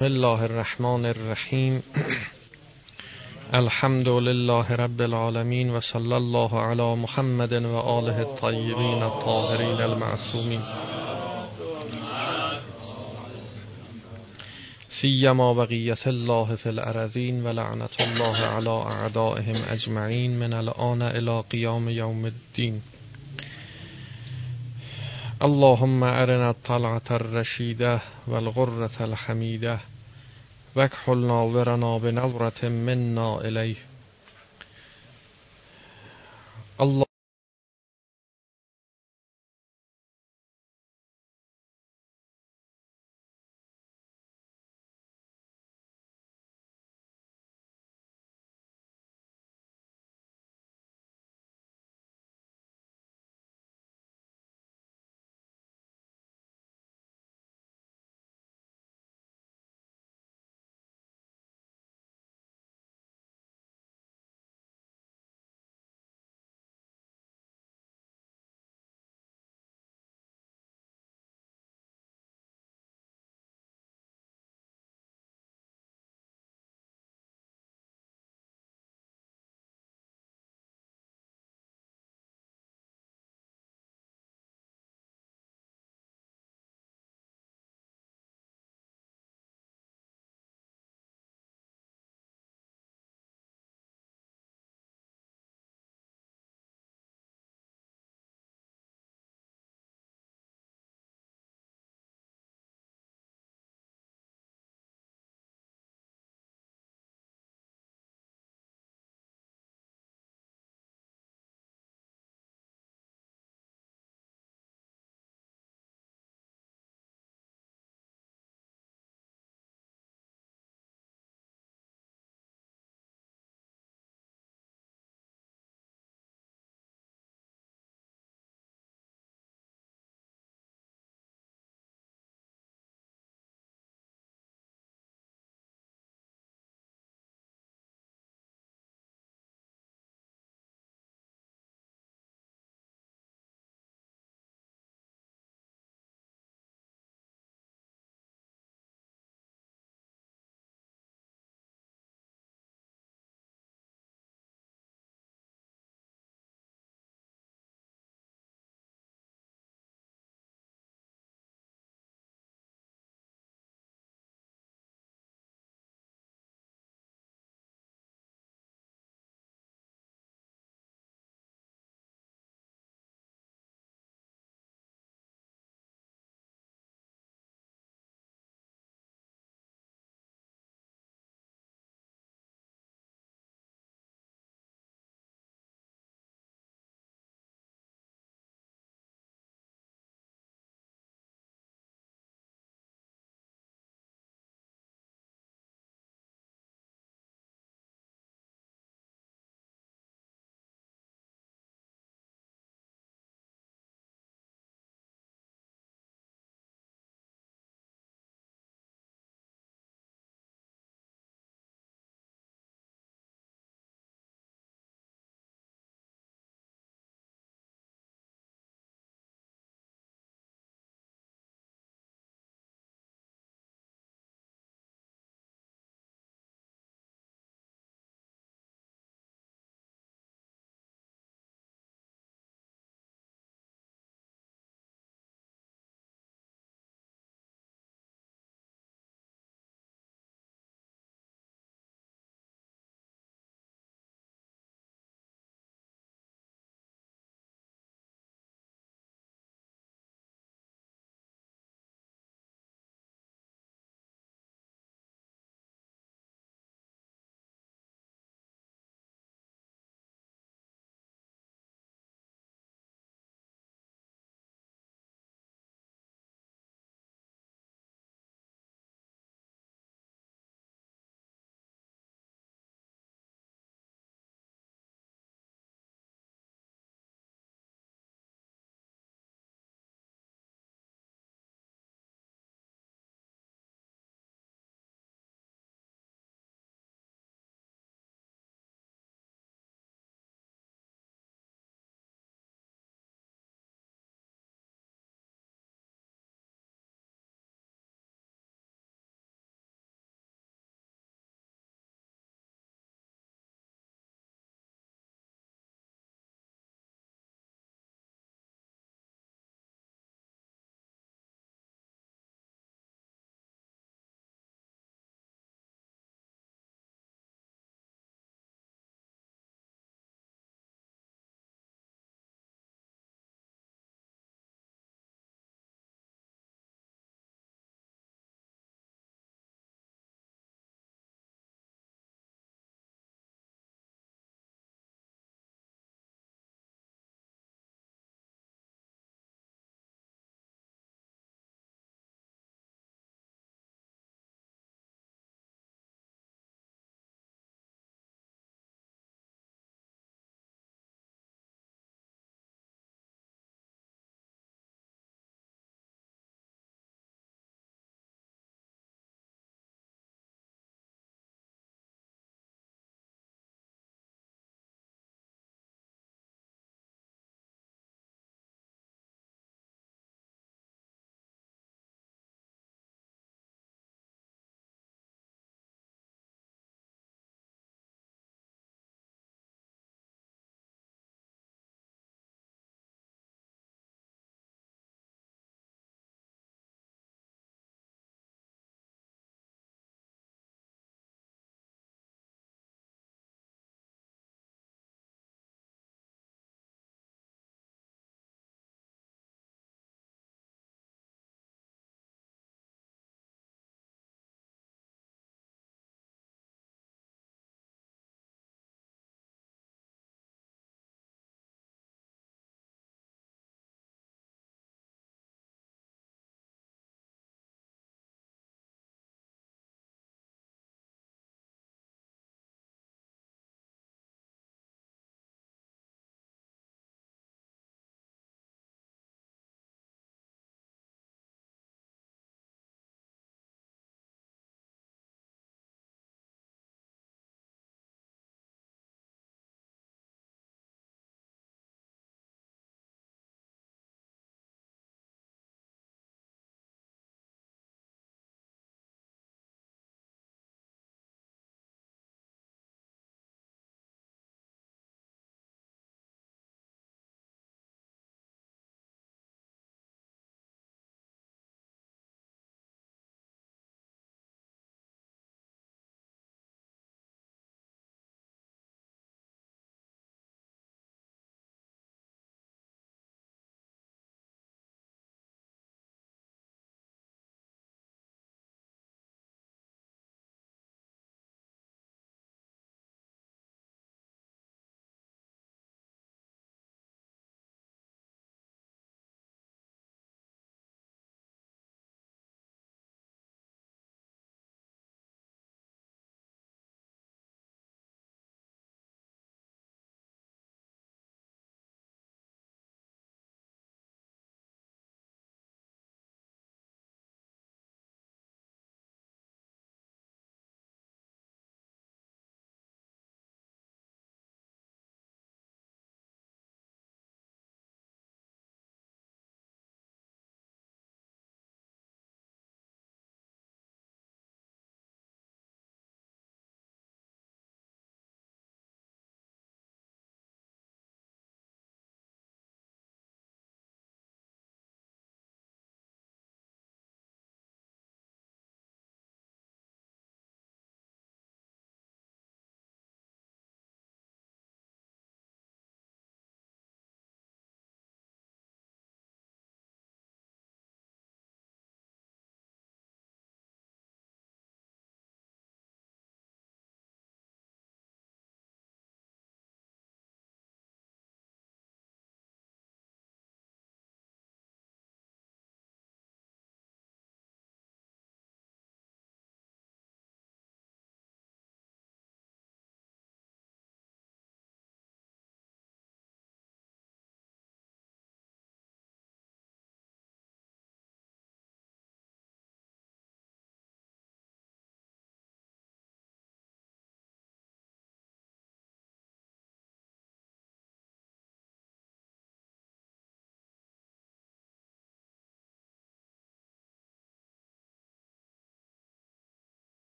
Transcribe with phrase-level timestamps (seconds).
[0.00, 1.82] بسم الله الرحمن الرحیم.
[3.58, 10.60] الحمد لله رب العالمین و صلی الله علی محمد و آله الطیبین الطاهرین المعصومین.
[14.88, 21.88] سیما بقیت الله فی الارضین و لعنت الله علی اعدائهم اجمعین من الان الى قیام
[21.88, 22.82] یوم الدین.
[25.42, 29.78] اللهم ارنا الطلعة الرشیده والغرة الحمیده
[30.76, 33.76] واکحل ناظرنا بنظرة منا الیه
[36.80, 37.03] الله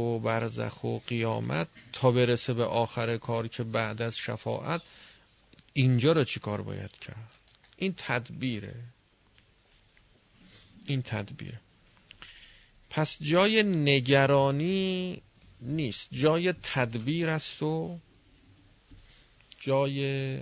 [0.00, 4.82] و برزخ و قیامت تا برسه به آخر کار که بعد از شفاعت
[5.72, 7.30] اینجا رو چی کار باید کرد؟
[7.76, 8.74] این تدبیره.
[10.86, 11.60] این تدبیره.
[12.90, 15.22] پس جای نگرانی
[15.60, 16.08] نیست.
[16.12, 17.98] جای تدبیر است و
[19.60, 20.40] جای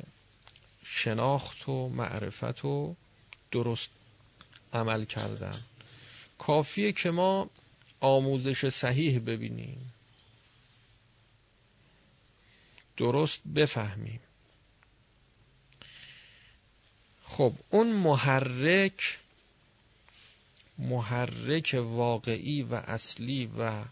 [0.85, 2.97] شناخت و معرفت و
[3.51, 3.91] درست
[4.73, 5.61] عمل کردن.
[6.39, 7.51] کافیه که ما
[8.01, 9.93] آموزش صحیح ببینیم.
[12.97, 14.21] درست بفهمیم.
[17.23, 19.19] خب اون محرک
[20.79, 23.85] محرک واقعی و اصلی و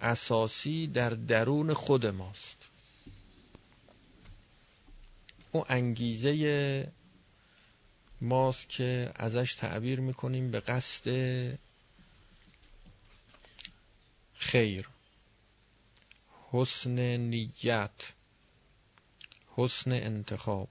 [0.00, 2.68] اساسی در درون خود ماست.
[5.52, 6.92] او انگیزه
[8.20, 11.10] ماست که ازش تعبیر می‌کنیم به قصد
[14.40, 14.88] خیر.
[16.50, 18.12] حسن نیت.
[19.56, 20.68] حسن انتخاب.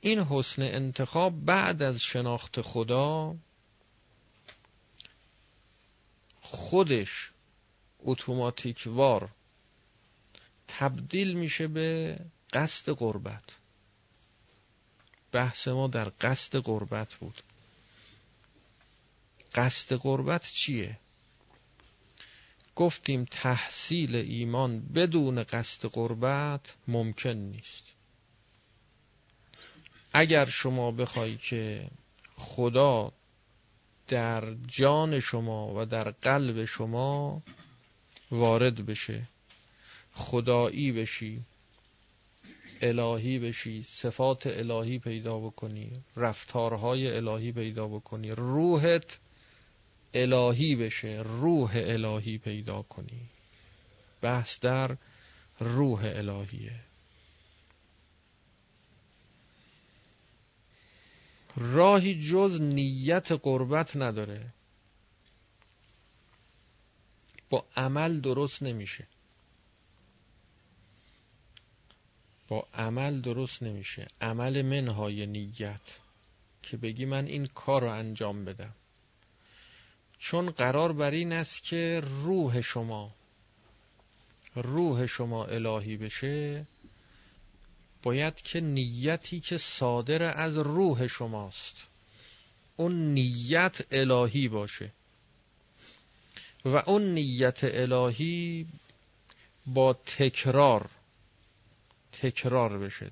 [0.00, 3.36] این حسن انتخاب بعد از شناخت خدا
[6.40, 7.30] خودش
[7.98, 9.28] اتوماتیک وار
[10.68, 12.18] تبدیل میشه به
[12.52, 13.44] قصد قربت
[15.32, 17.42] بحث ما در قصد قربت بود.
[19.54, 21.01] قصد قربت چیه؟
[22.76, 27.94] گفتیم تحصیل ایمان بدون قصد قربت ممکن نیست.
[30.14, 31.90] اگر شما بخوای که
[32.36, 33.12] خدا
[34.08, 37.42] در جان شما و در قلب شما
[38.30, 39.28] وارد بشه
[40.12, 41.42] خدایی بشی
[42.82, 49.18] الهی بشی صفات الهی پیدا بکنی رفتارهای الهی پیدا بکنی روحت
[50.14, 53.28] الهی بشه روح الهی پیدا کنی.
[54.20, 54.96] بحث در
[55.58, 56.80] روح الهیه.
[61.56, 64.52] راهی جز نیت قربت نداره.
[67.50, 69.06] با عمل درست نمیشه.
[72.48, 74.06] با عمل درست نمیشه.
[74.20, 75.98] عمل منهای نیت.
[76.62, 78.74] که بگی من این کار رو انجام بدم.
[80.22, 83.14] چون قرار بر این است که روح شما
[84.54, 86.66] روح شما الهی بشه
[88.02, 91.88] باید که نیتی که صادر از روح شماست
[92.76, 94.92] اون نیت الهی باشه.
[96.64, 98.66] و اون نیت الهی
[99.66, 100.90] با تکرار
[102.12, 103.10] تکرار بشه.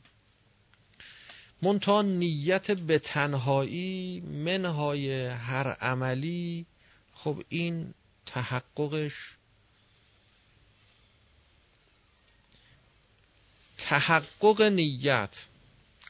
[1.63, 6.67] منتها نیت به تنهایی منهای هر عملی
[7.25, 7.95] خب این
[8.27, 9.37] تحققش
[13.79, 15.37] تحقق نیت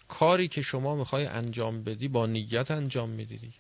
[0.09, 3.53] کاری که شما می‌خوای انجام بدی با نیت انجام میدی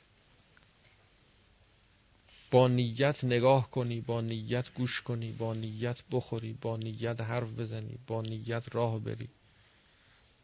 [2.50, 7.98] با نیت نگاه کنی با نیت گوش کنی با نیت بخوری با نیت حرف بزنی
[8.06, 9.28] با نیت راه بری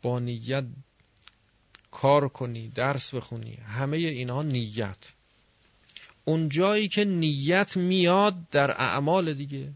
[0.03, 0.65] با نیت
[1.91, 5.16] کار کنی درس بخونی همه اینها نیت.
[6.29, 9.73] اون جایی که نیت میاد در اعمال دیگه.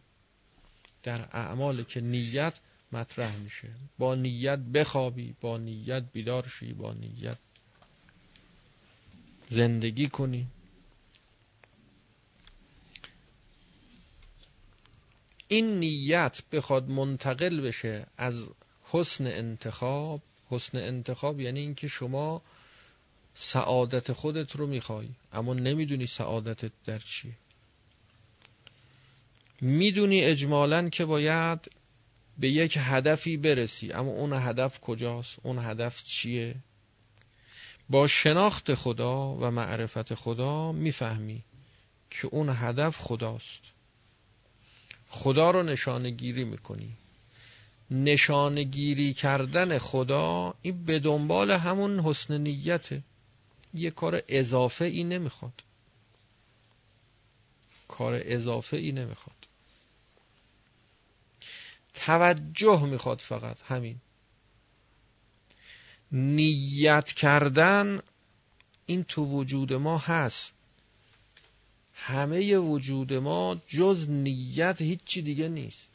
[1.02, 2.58] در اعمال که نیت
[2.92, 3.68] مطرح میشه.
[3.98, 7.38] با نیت بخوابی با نیت بیدار شی با نیت
[9.48, 10.46] زندگی کنی.
[15.48, 18.48] این نیت بخواد منتقل بشه از
[18.82, 20.22] حسن انتخاب.
[20.48, 22.42] حسن انتخاب یعنی اینکه شما
[23.34, 27.32] سعادت خودت رو می‌خوای اما نمی‌دونی سعادتت در چیه
[29.60, 31.70] می‌دونی اجمالا که باید
[32.38, 36.54] به یک هدفی برسی اما اون هدف کجاست؟ اون هدف چیه؟
[37.88, 41.42] با شناخت خدا و معرفت خدا می‌فهمی
[42.10, 43.60] که اون هدف خداست.
[45.08, 46.96] خدا رو نشانه گیری می‌کنی.
[47.90, 53.02] نشانه گیری کردن خدا این به دنبال همون حسن نیته.
[53.74, 55.62] یه کار اضافه ای نمی‌خواد.
[57.88, 59.48] کار اضافه ای نمی‌خواد.
[61.94, 64.00] توجه می‌خواد فقط همین.
[66.12, 68.02] نیت کردن
[68.86, 70.52] این تو وجود ما هست.
[71.94, 75.88] همه وجود ما جز نیت هیچی دیگه نیست.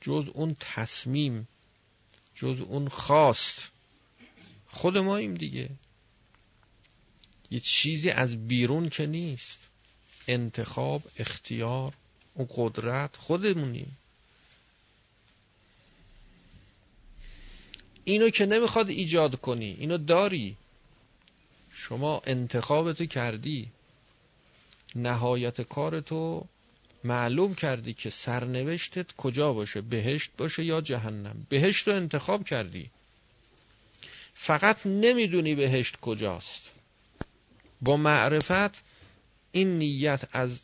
[0.00, 1.48] جز اون تصمیم
[2.34, 3.71] جز اون خواست.
[4.72, 5.70] خود ما ایم دیگه.
[7.50, 9.58] یه چیزی از بیرون که نیست.
[10.28, 11.92] انتخاب اختیار
[12.34, 13.98] اون قدرت خودمونیم
[18.04, 20.56] اینو که نمی‌خواد ایجاد کنی اینو داری.
[21.70, 23.68] شما انتخابتو کردی.
[24.94, 26.46] نهایت کارتو
[27.04, 31.46] معلوم کردی که سرنوشتت کجا باشه بهشت باشه یا جهنم.
[31.48, 32.90] بهشت رو انتخاب کردی.
[34.34, 36.70] فقط نمی‌دونی بهشت کجاست.
[37.80, 38.82] با معرفت
[39.52, 40.60] این نیت از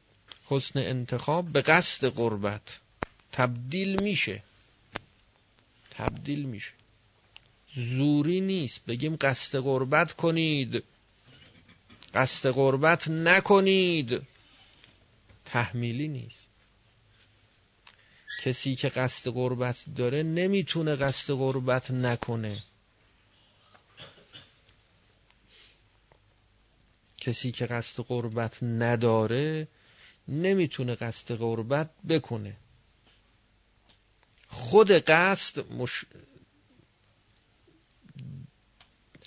[0.47, 2.79] حسن انتخاب به قصد قربت
[3.33, 4.43] تبدیل میشه.
[5.91, 6.73] تبدیل میشه.
[7.77, 8.81] زوری نیست.
[8.87, 10.85] بگیم قصد قربت کنید.
[12.15, 14.23] قصد قربت نکنید.
[15.45, 16.49] تحمیلی نیست.
[18.43, 22.63] کسی که قصد قربت داره نمی‌تونه قصد قربت نکنه.
[27.21, 29.69] کسی که قصد قربت نداره
[30.29, 32.57] نمی‌تونه قصد قربت بکنه.
[34.49, 36.05] خود قصد مش...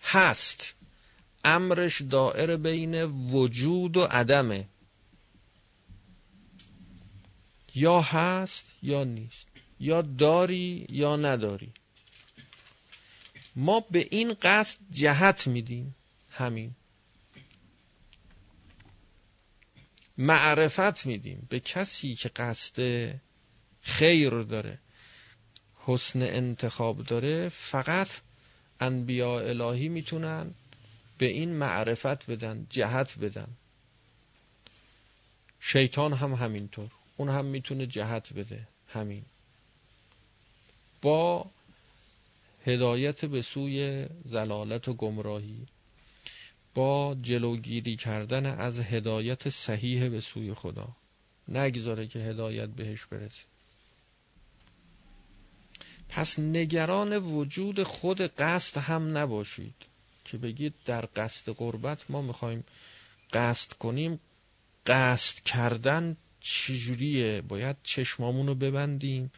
[0.04, 0.76] هست.
[1.46, 4.68] امرش دائر بین وجود و عدمه.
[7.76, 9.48] یا هست یا نیست.
[9.80, 11.74] یا داری یا نداری.
[13.56, 15.96] ما به این قصد جهت میدیم.
[16.30, 16.76] همین.
[20.18, 22.82] معرفت میدیم به کسی که قصد
[23.82, 24.80] خیر داره
[25.86, 28.10] حسن انتخاب داره فقط
[28.80, 30.54] انبیاء الهی می‌تونن
[31.18, 33.48] به این معرفت بدن جهت بدن.
[35.60, 36.90] شیطان هم همینطور.
[37.18, 38.68] اون هم می‌تونه جهت بده.
[38.88, 39.26] همین.
[41.02, 41.52] با
[42.66, 45.68] هدایت به سوی زلالت و گمراهی.
[46.74, 50.90] با جلوگیری کردن از هدایت صحیح به سوی خدا.
[51.48, 53.44] نگذاره که هدایت بهش برسه.
[56.10, 59.76] پس نگران وجود خود قصد هم نباشید
[60.26, 62.64] که بگید در قصد قربت ما می‌خوایم
[63.34, 64.20] قصد کنیم.
[64.86, 69.32] قصد کردن چجوریه؟ باید چشمامون رو ببندیم.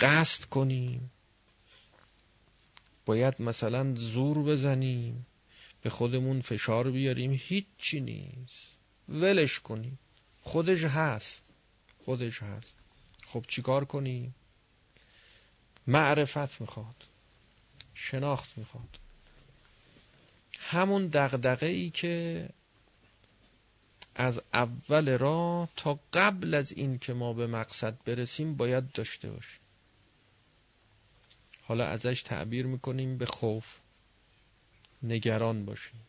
[0.00, 1.10] قصد کنیم.
[3.06, 5.26] باید مثلا زور بزنیم.
[5.82, 8.66] به خودمون فشار بیاریم هیچی نیست.
[9.08, 9.98] ولش کنیم.
[10.42, 11.42] خودش هست.
[12.04, 12.72] خودش هست.
[13.22, 14.34] خب چیکار کنیم؟
[15.86, 16.96] معرفت می‌خواد.
[17.94, 18.98] شناخت می‌خواد.
[20.58, 22.48] همون دغدغه ای که
[24.14, 29.60] از اول راه تا قبل از این که ما به مقصد برسیم باید داشته باشیم.
[31.62, 33.79] حالا ازش تعبیر می‌کنیم به خوف.
[35.02, 36.00] نگران باشیم.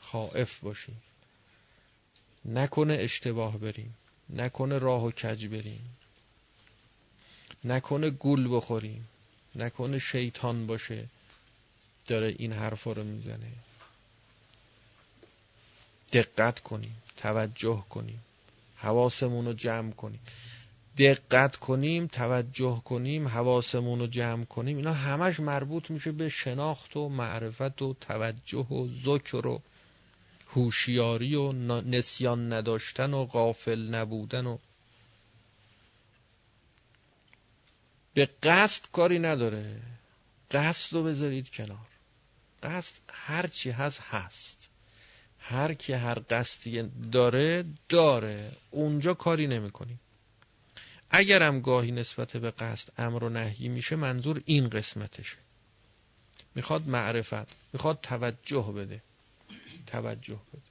[0.00, 1.02] خائف باشیم.
[2.44, 3.96] نکنه اشتباه بریم.
[4.30, 5.96] نکنه راه و کج بریم.
[7.64, 9.08] نکنه گول بخوریم.
[9.54, 11.06] نکنه شیطان باشه.
[12.06, 13.52] داره این حرفا رو می‌زنه.
[16.12, 16.96] دقت کنیم.
[17.16, 18.20] توجه کنیم.
[18.76, 20.20] حواسمون رو جمع کنیم.
[20.98, 24.76] دقت کنیم توجه کنیم حواسمون رو جمع کنیم.
[24.76, 29.62] اینا همش مربوط میشه به شناخت و معرفت و توجه و ذکر و
[30.48, 31.52] هوشیاری و
[31.82, 34.58] نسیان نداشتن و غافل نبودن و
[38.14, 39.82] به قصد کاری نداره.
[40.50, 41.88] قصد رو بذارید کنار.
[42.62, 44.70] قصد هرچی هست هست.
[45.38, 48.52] هر کی هر قصدی داره داره.
[48.70, 50.00] اونجا کاری نمی‌کنیم.
[51.16, 55.36] اگرم گاهی نسبت به قصد امر و نهی میشه منظور این قسمتشه.
[56.54, 59.02] می‌خواد معرفت می‌خواد توجه بده.
[59.86, 60.62] توجه بده.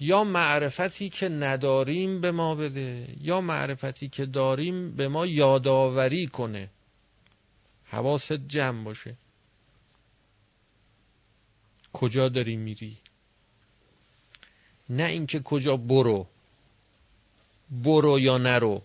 [0.00, 6.68] یا معرفتی که نداریم به ما بده یا معرفتی که داریم به ما یادآوری کنه.
[7.84, 9.14] حواست جمع باشه.
[11.92, 12.96] کجا داری میری؟
[14.90, 16.26] نه اینکه کجا برو.
[17.70, 18.82] برو یا نرو.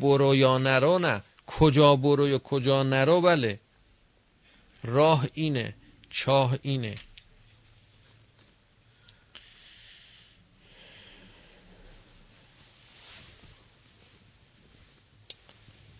[0.00, 1.22] برو یا نرو نه.
[1.46, 3.60] کجا برو یا کجا نرو بله.
[4.84, 5.74] راه اینه
[6.10, 6.94] چاه اینه.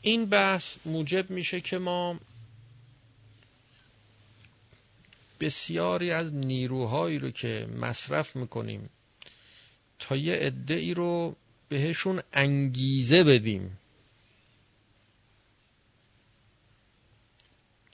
[0.02, 2.20] این بحث موجب میشه که ما
[5.40, 8.90] بسیاری از نیروهایی رو که مصرف می‌کنیم
[9.98, 11.36] تا یه عده ای رو
[11.70, 13.78] بهشون انگیزه بدیم.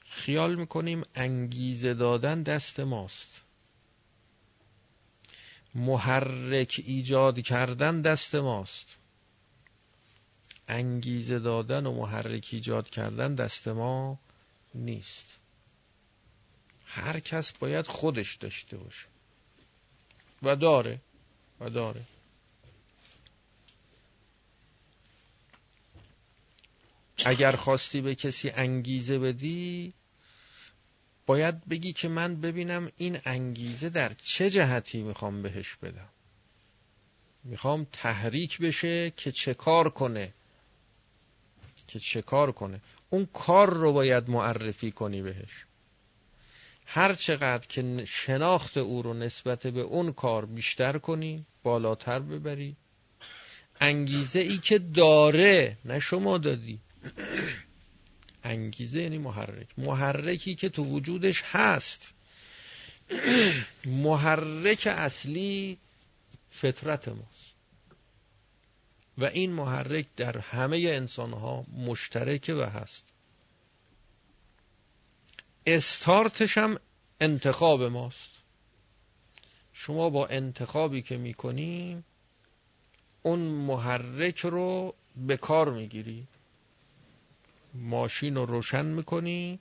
[0.04, 3.40] خیال می‌کنیم انگیزه دادن دست ماست.
[5.74, 8.98] محرک ایجاد کردن دست ماست.
[10.68, 14.18] انگیزه دادن و محرک ایجاد کردن دست ما
[14.74, 15.38] نیست.
[16.84, 19.06] هر کس باید خودش داشته باشه.
[20.42, 21.00] و داره.
[21.60, 22.04] و داره.
[27.24, 29.94] اگر خواستی به کسی انگیزه بدی
[31.26, 36.08] باید بگی که من ببینم این انگیزه در چه جهتی می‌خوام بهش بدم.
[37.44, 40.34] می‌خوام تحریک بشه که چه کار کنه.
[41.86, 42.80] که چه کار کنه.
[43.10, 45.66] اون کار رو باید معرفی کنی بهش.
[46.86, 52.76] هر چقدر که شناخت او رو نسبت به اون کار بیشتر کنی بالاتر ببری.
[53.80, 56.80] انگیزه ای که داره نه شما دادی.
[58.44, 59.66] انگیزه یعنی محرک.
[59.78, 62.14] محرکی که تو وجودش هست.
[63.86, 65.78] محرک اصلی
[66.50, 67.46] فطرت ماست.
[69.18, 73.04] و این محرک در همه انسان ها مشترکه و هست.
[75.66, 76.78] استارتش هم
[77.20, 78.30] انتخاب ماست.
[79.72, 82.02] شما با انتخابی که می‌کنی
[83.22, 86.26] اون محرک رو به کار می‌گیری.
[87.80, 89.58] ماشین رو روشن می‌کنی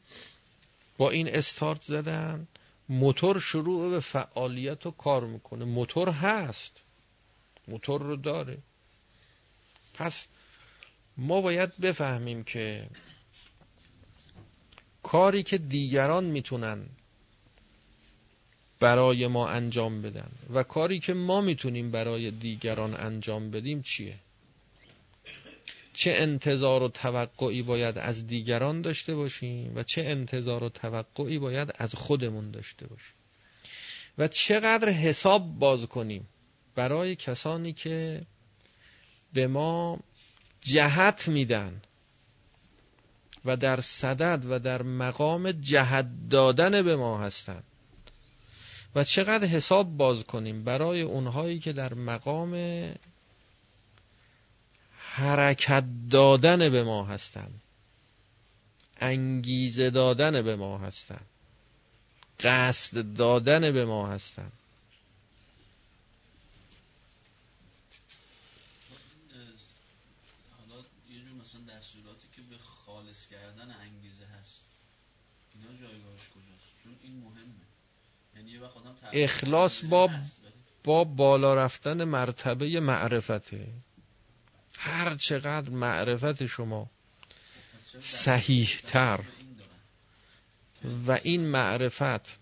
[0.97, 2.47] با این استارت زدن
[2.89, 5.65] موتور شروع به فعالیت و کار می‌کنه.
[5.65, 6.81] موتور هست.
[7.67, 8.57] موتور رو داره.
[9.93, 10.27] پس
[11.17, 12.87] ما باید بفهمیم که
[15.03, 16.85] کاری که دیگران می‌تونن
[18.79, 24.15] برای ما انجام بدن و کاری که ما می‌تونیم برای دیگران انجام بدیم چیه؟
[25.95, 31.73] چه انتظار و توقعی باید از دیگران داشته باشیم و چه انتظار و توقعی باید
[31.75, 33.15] از خودمون داشته باشیم
[34.17, 36.27] و چقدر حساب باز کنیم
[36.75, 38.21] برای کسانی که
[39.33, 39.99] به ما
[40.61, 41.81] جهت میدن
[43.45, 47.63] و در صدد و در مقام جهت دادن به ما هستند
[48.95, 52.53] و چقدر حساب باز کنیم برای اونهایی که در مقام
[55.15, 57.61] حرکت دادن به ما هستند
[58.97, 61.25] انگیزه دادن به ما هستند
[62.39, 64.51] قصد دادن به ما هستند
[70.59, 74.59] حالا یه جور مثلا دستوراتی که به خالص کردن انگیزه هست.
[75.55, 77.65] اینا جایگاهش کجاست؟ چون این مهمه.
[78.35, 80.09] یعنی یه وقت آدم اخلاص با
[80.83, 83.67] با بالا رفتن مرتبه معرفته.
[84.85, 86.89] هر چقدر معرفت شما
[88.01, 89.19] صحیح تر
[91.07, 92.39] و این معرفت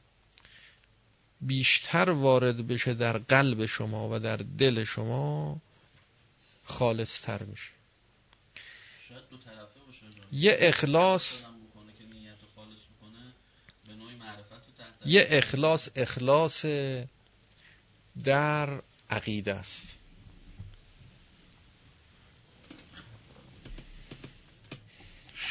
[1.41, 5.61] بیشتر وارد بشه در قلب شما و در دل شما
[6.63, 7.71] خالص تر میشه
[10.31, 11.43] یه اخلاص
[15.05, 16.65] یه اخلاص اخلاص
[18.23, 20.02] در عقیده است.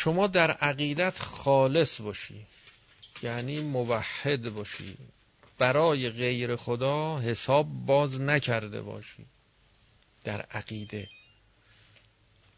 [0.05, 2.47] شما در عقیدت خالص باشی.
[3.23, 4.97] یعنی موحد باشی.
[5.59, 9.27] برای غیر خدا حساب باز نکرده باشی.
[10.25, 11.09] در عقیده.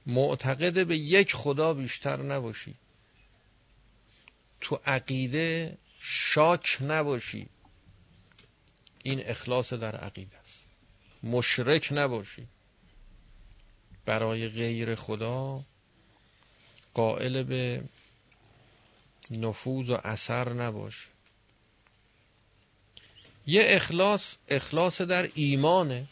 [0.07, 2.75] معتقد به یک خدا بیشتر نباشی.
[4.61, 7.49] تو عقیده شاک نباشی.
[9.03, 10.65] این اخلاص در عقیده است.
[11.23, 12.47] مشرک نباشی.
[14.07, 15.65] برای غیر خدا
[16.95, 17.85] قائل به
[19.31, 21.09] نفوذ و اثر نباشه
[23.47, 26.07] یه اخلاص اخلاص در ایمانه.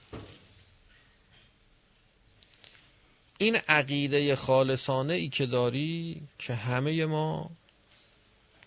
[3.39, 7.51] این عقیده خالصانه ای که داری که همه ما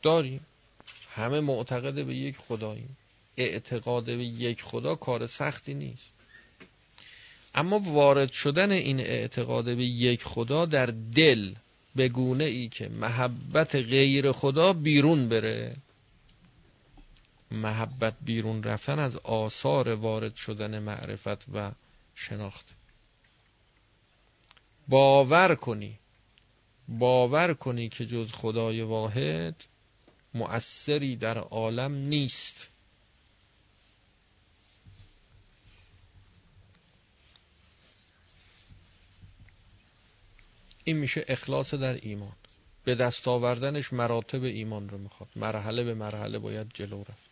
[0.03, 0.45] داریم.
[1.09, 2.97] همه معتقد به یک خداییم.
[3.37, 6.05] اعتقاد به یک خدا کار سختی نیست.
[7.55, 11.53] اما وارد شدن این اعتقاد به یک خدا در دل
[11.95, 15.75] به گونه ای که محبت غیر خدا بیرون بره.
[17.51, 21.71] محبت بیرون رفتن از آثار وارد شدن معرفت و
[22.15, 22.75] شناخت.
[24.87, 25.99] باور کنی.
[26.87, 29.65] باور کنی که جز خدای واحد
[30.33, 32.74] مؤثری در عالم نیست.
[40.87, 42.35] این میشه اخلاص در ایمان.
[42.83, 45.29] به دست آوردنش مراتب ایمان رو می‌خواد.
[45.35, 47.29] مرحله به مرحله باید جلو رفت.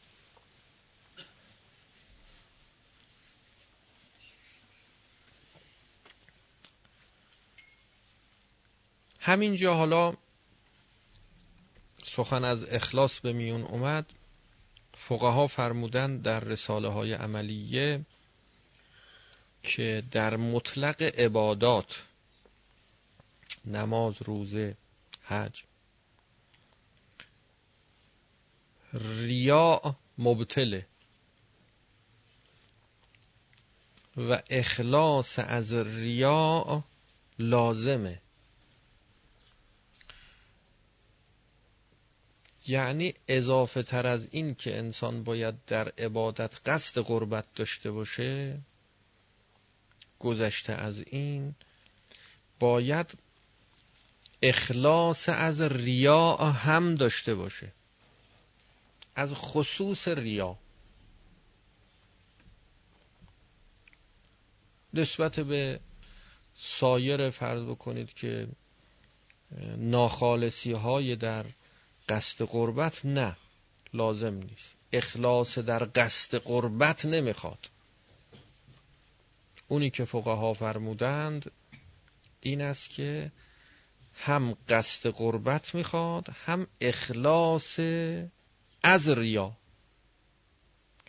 [9.19, 10.13] همینجا حالا
[12.03, 14.05] سخن از اخلاص به میون اومد.
[14.97, 18.05] فقها فرمودن در رساله های عملیه
[19.63, 22.03] که در مطلق عبادات
[23.65, 24.77] نماز روزه
[25.23, 25.63] حج.
[28.93, 30.85] ریا مبتله.
[34.17, 36.83] و اخلاص از ریا
[37.39, 38.21] لازمه.
[42.67, 48.59] یعنی اضافه تر از این که انسان باید در عبادت قصد قربت داشته باشه
[50.19, 51.55] گذشته از این
[52.59, 53.17] باید
[54.43, 57.71] اخلاص از ریا هم داشته باشه.
[59.15, 60.57] از خصوص ریا.
[64.93, 65.79] نسبت به
[66.55, 68.47] سایر فرض بکنید که
[69.77, 71.45] ناخالصی های در
[72.09, 73.37] قصد قربت نه
[73.93, 74.75] لازم نیست.
[74.93, 77.69] اخلاص در قصد قربت نمی‌خواد.
[79.67, 81.51] اونی که فقها فرمودند
[82.41, 83.31] این است که
[84.15, 87.79] هم قصد قربت می‌خواد هم اخلاص
[88.83, 89.57] از ریا.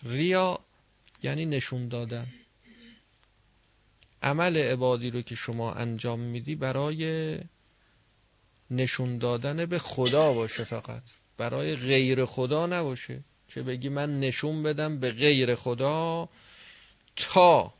[0.03, 0.61] ریا
[1.23, 2.27] یعنی نشون دادن.
[4.23, 7.39] عمل عبادی رو که شما انجام میدی برای
[8.71, 11.03] نشون دادن به خدا باشه فقط.
[11.39, 13.25] برای غیر خدا نباشه.
[13.49, 16.29] که بگی من نشون بدم به غیر خدا
[17.17, 17.75] تا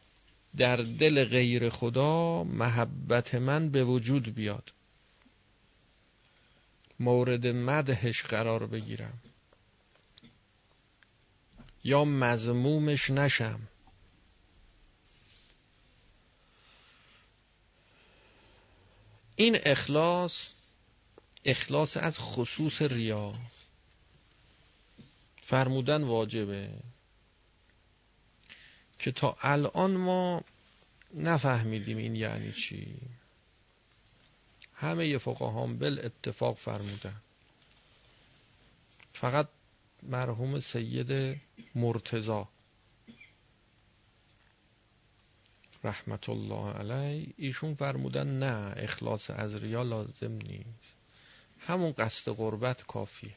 [0.57, 4.73] در دل غیر خدا محبت من به وجود بیاد.
[7.01, 9.21] مورد مدهش قرار بگیرم.
[11.85, 13.61] یا مزمومش نشم.
[19.37, 20.49] این اخلاص
[21.45, 23.35] اخلاص از خصوص ریا.
[25.43, 26.71] فرمودن واجبه
[28.99, 30.45] که تا الان ما
[31.15, 32.97] نفهمیدیم این یعنی چی.
[34.85, 37.17] همه فقهام بل اتفاق فرمودن.
[39.13, 39.49] فقط
[40.03, 41.41] مرحوم سید
[41.75, 42.49] مرتزا
[45.85, 50.95] رحمت الله علیه ایشون فرمودن نه اخلاص از ریا لازم نیست.
[51.59, 53.35] همون قصد قربت کافیه.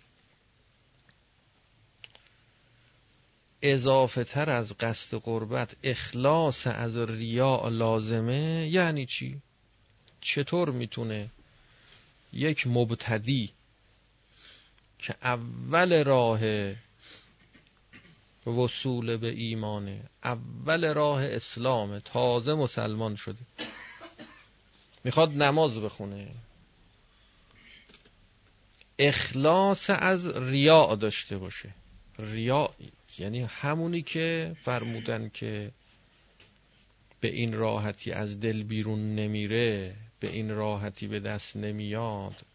[3.62, 9.42] اضافه تر از قصد قربت اخلاص از ریا لازمه یعنی چی؟
[10.22, 11.32] چطور می‌تونه
[12.34, 13.52] یک مبتدی
[15.00, 16.40] که اول راه
[18.48, 23.40] وصول به ایمانه اول راه اسلام تازه مسلمان شده.
[25.04, 26.28] می‌خواد نماز بخونه.
[29.00, 31.70] اخلاص از ریا داشته باشه.
[32.20, 32.74] ریا
[33.18, 35.72] یعنی همونی که فرمودن که
[37.20, 39.96] به این راحتی از دل بیرون نمیره.
[40.20, 42.46] به این راحتی به دست نمیاد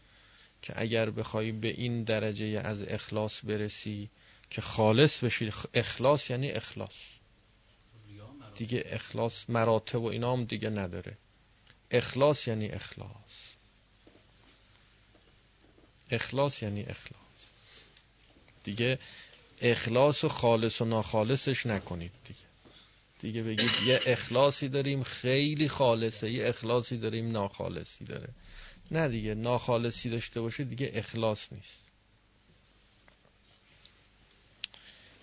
[0.61, 4.09] که اگر بخوای به این درجه از اخلاص برسی
[4.49, 7.07] که خالص بشی اخلاص یعنی اخلاص.
[8.55, 11.17] دیگه اخلاص مراتب و اینام دیگه نداره.
[11.91, 13.55] اخلاص یعنی اخلاص.
[16.11, 17.23] اخلاص یعنی اخلاص.
[18.63, 18.99] دیگه
[19.61, 22.52] اخلاص و خالص و ناخالصش نکنید دیگه.
[23.23, 28.29] دیگه بگید یه اخلاصی داریم خیلی خالصه یه اخلاصی داریم ناخالصی داره.
[28.91, 31.85] نه دیگه ناخالصی داشته باشه دیگه اخلاص نیست.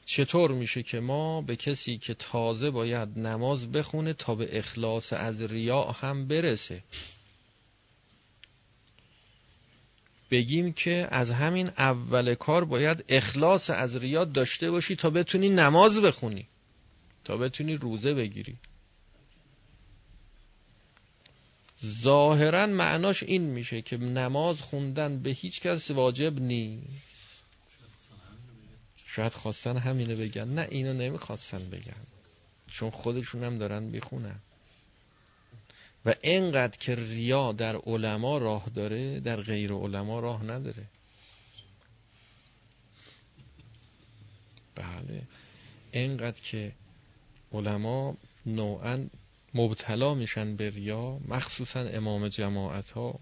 [0.05, 5.43] چطور میشه که ما به کسی که تازه باید نماز بخونه تا به اخلاص از
[5.43, 6.83] ریا هم برسه؟
[10.31, 16.03] بگیم که از همین اول کار باید اخلاص از ریاد داشته باشی تا بتونی نماز
[16.03, 16.50] بخونی.
[17.39, 18.57] بتونی روزه بگیری.
[21.87, 27.43] ظاهرا معناش این میشه که نماز خوندن به هیچ کس واجب نیست.
[29.07, 30.49] شاید خواستن همینه بگن.
[30.49, 32.03] نه اینو نمی‌خواستن بگن.
[32.67, 34.41] چون خودشون هم دارن می‌خونن.
[36.07, 40.85] و اینقدر که ریا در علما راه داره در غیر علما راه نداره.
[44.75, 45.23] بله.
[45.93, 46.73] اینقدر که
[47.53, 49.07] علما نوعا
[49.55, 53.21] مبتلا میشن به ریا مخصوصا امام جماعت ها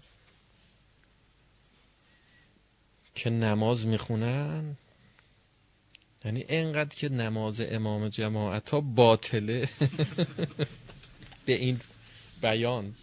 [3.15, 4.77] که نماز می‌خونن.
[6.25, 9.69] یعنی اینقدر که نماز امام جماعت ها باطله
[11.45, 11.81] به این
[12.41, 12.95] بیان.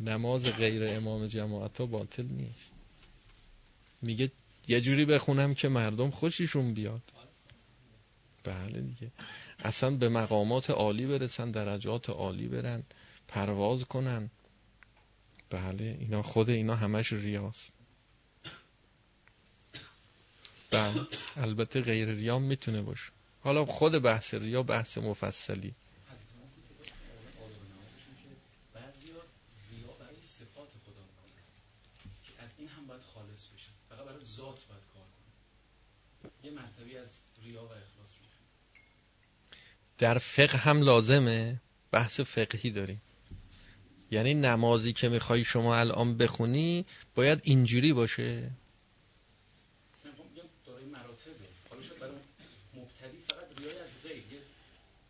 [0.00, 2.72] نماز غیر امام جماعت ها باطل نیست.
[4.02, 4.30] میگه
[4.68, 7.02] یه جوری بخونم که مردم خوششون بیاد.
[8.44, 9.10] بله دیگه.
[9.62, 12.82] اصلا به مقامات عالی برسن درجات عالی برن
[13.28, 14.30] پرواز کنن.
[15.50, 17.72] بله اینا خود اینا همش ریاست.
[20.70, 21.06] بله
[21.36, 23.12] البته غیر ریام می‌تونه باشه.
[23.40, 25.74] حالا خود بحث ریا بحث مفصلی.
[40.02, 41.60] در فقه هم لازمه؟
[41.92, 43.02] بحث فقهی داریم.
[44.10, 48.50] یعنی نمازی که می‌خوای شما الان بخونی باید اینجوری باشه.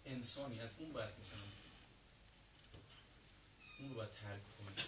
[0.07, 1.45] انسانی از اون باید مثلا
[3.79, 4.85] اون رو باید ترک کنه.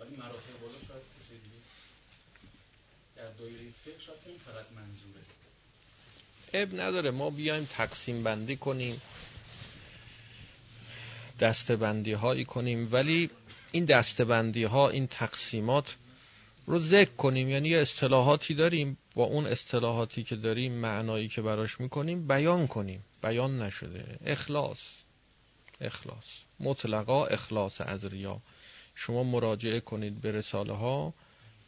[0.00, 1.60] ولی مراتب بالا شاید کسی دیگه
[3.16, 5.22] در دایره فقه شاید اون فقط منظوره.
[6.52, 7.10] اب نداره.
[7.10, 9.00] ما بیایم تقسیم بندی کنیم.
[11.42, 12.88] دستبندی هایی کنیم.
[12.92, 13.30] ولی
[13.72, 15.96] این دستبندی ها این تقسیمات
[16.66, 17.48] رو ذکر کنیم.
[17.48, 18.98] یعنی یه اصطلاحاتی داریم.
[19.14, 23.04] با اون اصطلاحاتی که داریم معنایی که براش می‌کنیم بیان کنیم.
[23.22, 24.18] بیان نشده.
[24.26, 24.82] اخلاص.
[25.80, 26.24] اخلاص.
[26.60, 28.40] مطلقا اخلاص از ریا.
[28.94, 31.14] شما مراجعه کنید به رساله ها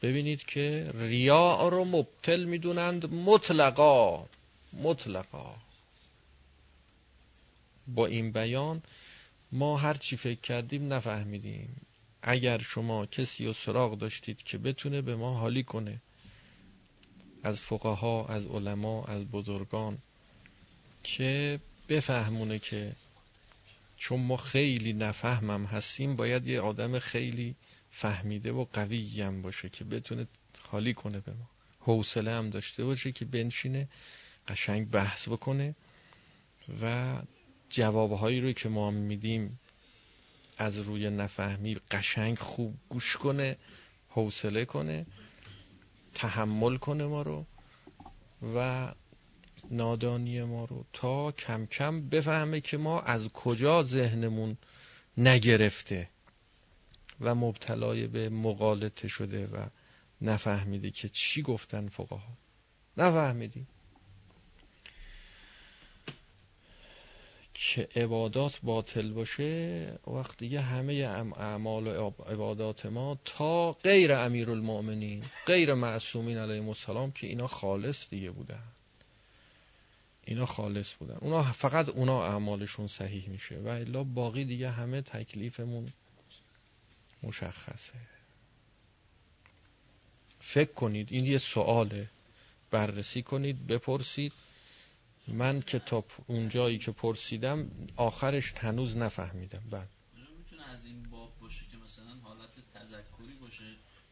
[0.03, 4.27] ببینید که ریا رو مبتل می‌دونند مطلقا.
[4.73, 5.55] مطلقا.
[7.87, 8.83] با این بیان
[9.55, 11.87] ما هر چی فکر کردیم نفهمیدیم.
[12.23, 16.01] اگر شما کسی رو سراغ داشتید که بتونه به ما حالی کنه
[17.43, 19.99] از فقها از علما از بزرگان
[21.03, 22.93] که بفهمونه که
[23.97, 27.57] چون ما خیلی نفهمم هستیم باید یه آدم خیلی
[27.91, 30.27] فهمیده و قوی هم باشه که بتونه
[30.71, 31.51] حالی کنه به ما.
[31.81, 33.89] حوصله هم داشته باشه که بنشینه
[34.49, 35.75] قشنگ بحث بکنه
[36.83, 37.17] و
[37.75, 39.61] جوابهایی رو که ما میدیم
[40.59, 43.57] از روی نفهمی قشنگ خوب گوش کنه
[44.09, 45.07] حوصله کنه
[46.13, 47.47] تحمل کنه ما رو
[48.57, 48.89] و
[49.71, 54.57] نادانی ما رو تا کم کم بفهمه که ما از کجا ذهنمون
[55.19, 56.09] نگرفته
[57.21, 59.67] و مبتلای به مقالطه شده و
[60.21, 62.39] نفهمیده که چی گفتن فقها.
[62.97, 63.69] نفهمیدیم
[67.67, 70.93] که عبادات باطل باشه وقت دیگه همه
[71.37, 78.09] اعمال و عبادات ما تا غیر امیر المؤمنین غیر معصومین علیه السلام که اینا خالص
[78.11, 78.63] دیگه بودن.
[80.25, 81.17] اینا خالص بودن.
[81.21, 85.93] اونا فقط اونا اعمالشون صحیح میشه و الا باقی دیگه همه تکلیفمون
[87.23, 87.95] مشخصه.
[90.41, 92.09] فکر کنید این یه سواله.
[92.71, 94.33] بررسی کنید بپرسید.
[95.29, 99.63] من کتاب اونجایی که پرسیدم آخرش هنوز نفهمیدم.
[99.71, 99.89] بعد
[100.39, 103.65] می‌تونه از این باب باشه که مثلا حالت تذکری باشه؟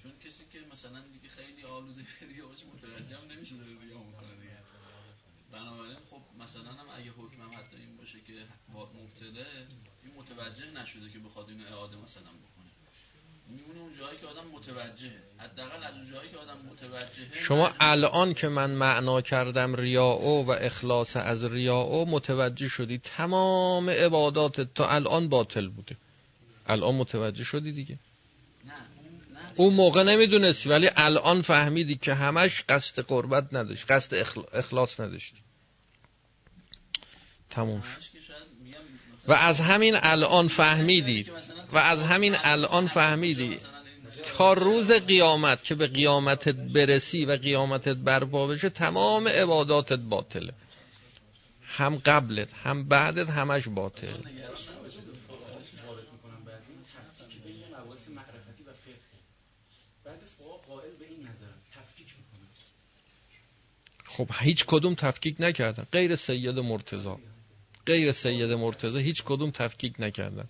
[0.02, 4.34] چون کسی که مثلا دیگه خیلی آلوده دیگه باشه متوجه هم نمیشه داره ریا می‌کنه
[4.40, 4.58] دیگه.
[5.52, 9.46] بنابراین خب مثلا هم اگه حکمم حتی این باشه که مبتله
[10.02, 12.61] این متوجه نشده که بخواد اینو اعاده مثلا بکنه.
[13.56, 15.22] میمونه اون جایی که آدم متوجهه.
[15.38, 20.50] حداقل از اون جایی که آدم متوجهه شما الان که من معنا کردم ریاء و
[20.50, 25.96] اخلاص از ریاء متوجه شدی تمام عبادات تا الان باطل بوده.
[26.66, 27.98] الان متوجه شدی دیگه؟
[28.64, 28.72] نه
[29.56, 34.14] اون موقع نمی‌دونستی ولی الان فهمیدی که همش قصد قربت نداشت قصد
[34.52, 35.38] اخلاص نداشتی.
[37.50, 38.12] تموم شد.
[39.28, 41.30] و از همین الان فهمیدید
[41.72, 43.58] و از همین الان فهمیدی.
[44.24, 50.52] تا روز قیامت که به قیامتت برسی و قیامتت برپا بشه تمام عباداتت باطله.
[51.62, 54.16] هم قبلت هم بعدت همش باطل.
[64.04, 65.86] خب هیچ کدوم تفکیک نکردن.
[65.92, 67.14] غیر سید مرتضی.
[67.86, 70.48] غیر سید مرتضی هیچ کدوم تفکیک نکردن.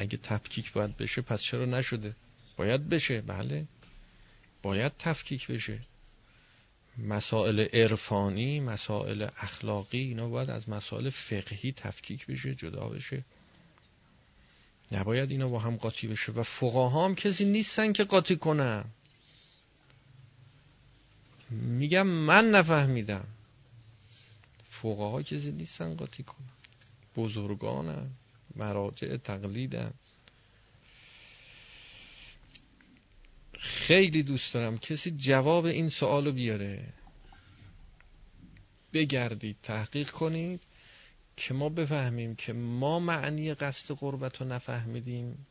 [0.00, 2.14] اگه تفکیک باید بشه پس چرا نشده؟
[2.56, 3.66] باید بشه بله.
[4.62, 5.80] باید تفکیک بشه.
[6.98, 13.24] مسائل عرفانی مسائل اخلاقی اینا باید از مسائل فقهی تفکیک بشه جدا بشه.
[14.92, 16.32] نباید اینا با هم قاطی بشه.
[16.32, 18.84] و فقها هم کسی نیستن که قاطی کنن.
[21.50, 23.26] میگم من نفهمیدم.
[24.68, 26.50] فقها کسی نیستن قاطی کنن.
[27.16, 28.10] بزرگانن.
[28.58, 29.94] مراجع تقلیدن
[33.58, 36.92] خیلی دوست دارم کسی جواب این سوالو بیاره
[38.92, 40.60] بگردید تحقیق کنید
[41.36, 45.46] که ما بفهمیم که ما معنی قصد قربت رو نفهمیدیم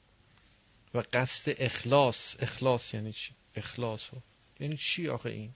[0.94, 4.22] و قصد اخلاص اخلاص یعنی چی؟ اخلاص رو.
[4.60, 5.54] یعنی چی آخه این؟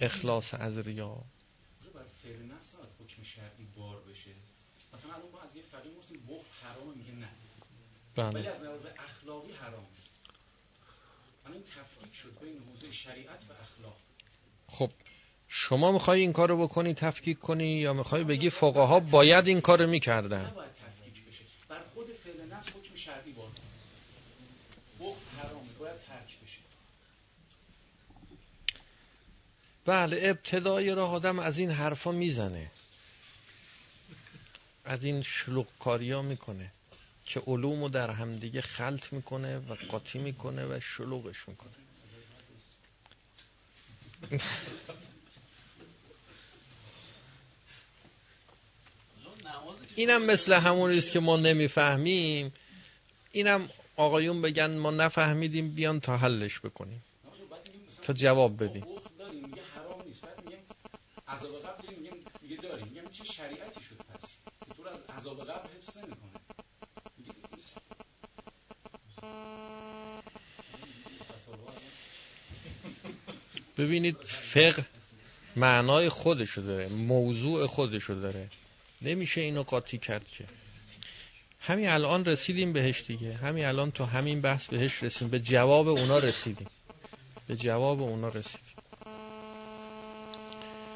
[0.00, 1.24] اخلاص از ریا
[1.94, 4.30] بر فعل نفس حکم شرعی بار بشه
[4.94, 7.28] مثلا الان ما از یه فقیه گفتیم بخ حرامه؟ میگه نه.
[8.16, 8.28] بله.
[8.28, 9.86] ولی از لحاظ اخلاقی حرام
[11.44, 13.96] الان این تفکیک شد بین حوزه شریعت و اخلاق.
[14.68, 14.90] خب
[15.48, 20.46] شما می‌خوای این کارو بکنی تفکیک کنی یا می‌خوای بگی فقها باید این کارو می‌کردن؟
[20.46, 21.44] نباید تفکیک بشه.
[21.68, 23.50] بر خود فعل نفس حکم شرعی بار
[25.00, 26.58] بخ حرامه باید ترک بشه.
[29.84, 32.70] بله ابتدای راه آدم از این حرفا می‌زنه.
[34.84, 36.72] از این شلوغ کاریا می‌کنه
[37.24, 41.72] که علومو در همدیگه خلط می‌کنه و قاطی می‌کنه و شلوغش می‌کنه.
[49.96, 52.52] اینم مثل همونی است که ما نمی‌فهمیم.
[53.32, 57.02] اینم آقایون بگن ما نفهمیدیم بیان تا حلش بکنیم.
[58.02, 58.84] تا جواب بدیم.
[59.18, 59.48] داریم
[62.42, 62.86] میگه داریم.
[62.86, 66.32] میگم چه شریعتی شد پس که تو رو از عذاب قبر حفظ نمی‌کنه
[73.78, 74.84] ببینید فقه
[75.56, 78.48] معنای خودشو داره موضوع خودشو داره.
[79.02, 80.44] نمیشه اینو قاطی کرد که.
[81.60, 83.34] همین الان رسیدیم بهش دیگه.
[83.34, 86.68] همین الان تو همین بحث بهش رسیدیم به جواب اونا رسیدیم.
[87.46, 88.71] به جواب اونا رسیدیم.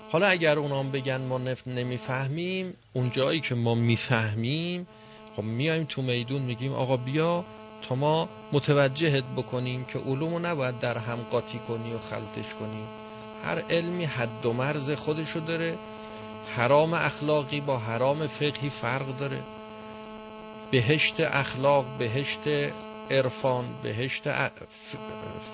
[0.09, 4.87] حالا اگر اونا هم بگن ما نف- نمی‌فهمیم اون جایی که ما می‌فهمیم
[5.37, 7.45] خب میایم تو میدون میگیم آقا بیا
[7.83, 12.85] تا ما متوجهت بکنیم که علومو نباید در هم قاطی کنی و خلطش کنی.
[13.45, 15.79] هر علمی حد و مرز خودشو داره
[16.57, 19.43] حرام اخلاقی با حرام فقهی فرق داره.
[20.71, 22.41] بهشت اخلاق بهشت
[23.11, 24.23] عرفان بهشت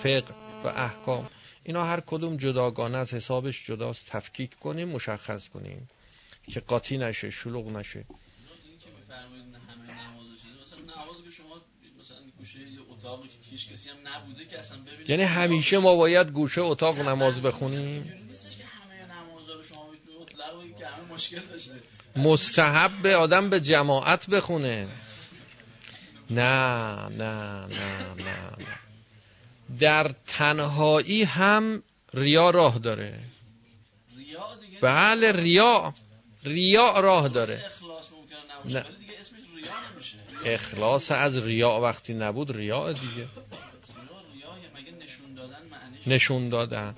[0.02, 0.22] فقه
[0.64, 1.26] و احکام.
[1.64, 4.06] اینا هر کدوم جداگانه از حسابش جداست.
[4.06, 5.88] تفکیک کنیم مشخص کنیم
[6.48, 8.04] که قاطی نشه شلوغ نشه.
[15.08, 18.28] یعنی همیشه ما باید گوشه اتاق نماز بخونیم؟
[22.16, 24.88] مستحب به آدم به جماعت بخونه.
[26.30, 28.81] نه نه نه نه نه.
[29.80, 31.82] در تنهایی هم
[32.14, 33.20] ریا راه داره.
[34.16, 35.94] ریا دیگه بله ریا
[36.44, 37.64] ریا راه داره.
[40.44, 41.18] اخلاص نه.
[41.18, 43.28] از ریا وقتی نبود ریا دیگه.
[46.06, 46.94] نشون دادن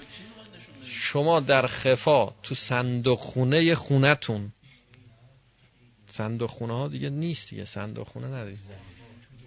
[0.87, 4.53] شما در خفا تو صندوق خونه خونتون.
[6.07, 8.57] صندوق خونه ها دیگه نیست دیگه صندوق خونه نداری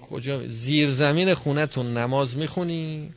[0.09, 3.13] کجا؟ زیر زمین خونتون نماز می‌خونی؟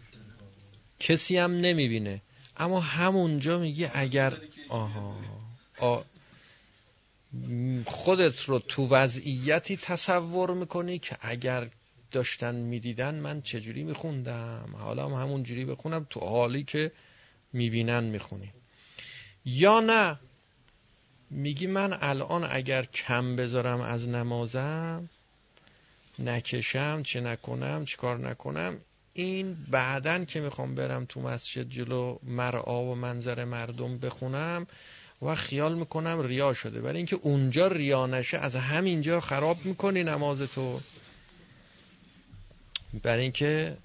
[1.01, 2.23] کسی هم نمی‌بینه.
[2.57, 4.33] اما همونجا میگه اگر
[4.69, 5.17] آها.
[5.79, 6.01] آ...
[7.87, 11.69] خودت رو تو وضعیتی تصور می‌کنی که اگر
[12.11, 16.93] داشتن می‌دیدن من چجوری میخوندم؟ حالا هم همون جوری بخونم تو حالی که
[17.53, 18.53] می‌بینن می‌خونی.
[19.45, 20.19] یا نه
[21.31, 25.09] میگی من الان اگر کم بذارم از نمازم
[26.21, 28.77] نکشم چه نکنم چه کار نکنم.
[29.13, 34.67] این بعدن که می‌خوام برم تو مسجد جلو مرعا و منظر مردم بخونم
[35.23, 36.81] و خیال می‌کنم ریا شده.
[36.81, 40.81] برای اینکه اونجا ریا نشه از همینجا خراب می‌کنی نماز تو
[43.03, 43.77] برای اینکه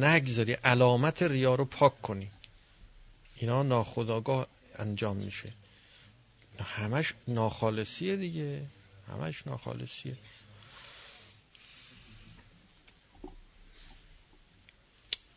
[0.00, 2.30] نگذاری علامت ریا رو پاک کنی.
[3.36, 4.46] اینا ناخداگاه
[4.78, 5.52] انجام میشه.
[6.58, 8.62] همش ناخالصیه دیگه.
[9.08, 10.16] همش ناخالصیه.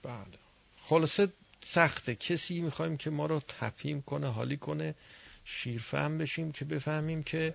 [0.04, 0.40] بله.
[0.82, 1.28] خلاصه
[1.66, 2.16] سخته.
[2.16, 4.96] کسی می‌خوایم که ما رو تفهیم کنه حالی کنه
[5.46, 7.54] شیرفهم بشیم که بفهمیم که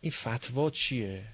[0.00, 1.24] این فتوا چیه.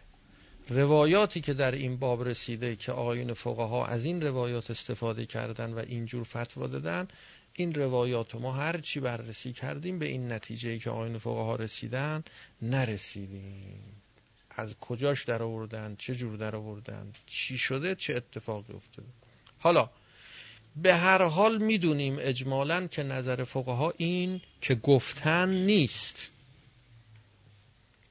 [0.69, 5.79] روایاتی که در این باب رسیده که آقایون فقها از این روایات استفاده کردن و
[5.79, 7.09] اینجور فتوا دادن
[7.55, 12.25] این روایات رو ما هر چی بررسی کردیم به این نتیجه که آقایون فقها رسیدن
[12.63, 14.03] نرسیدیم.
[14.51, 19.09] از کجاش در آوردن چه جور در آوردن چی شده؟ چه اتفاقی افتاده؟
[19.59, 19.91] حالا
[20.77, 26.31] به هر حال می‌دونیم اجمالا که نظر فقها این که گفتن نیست.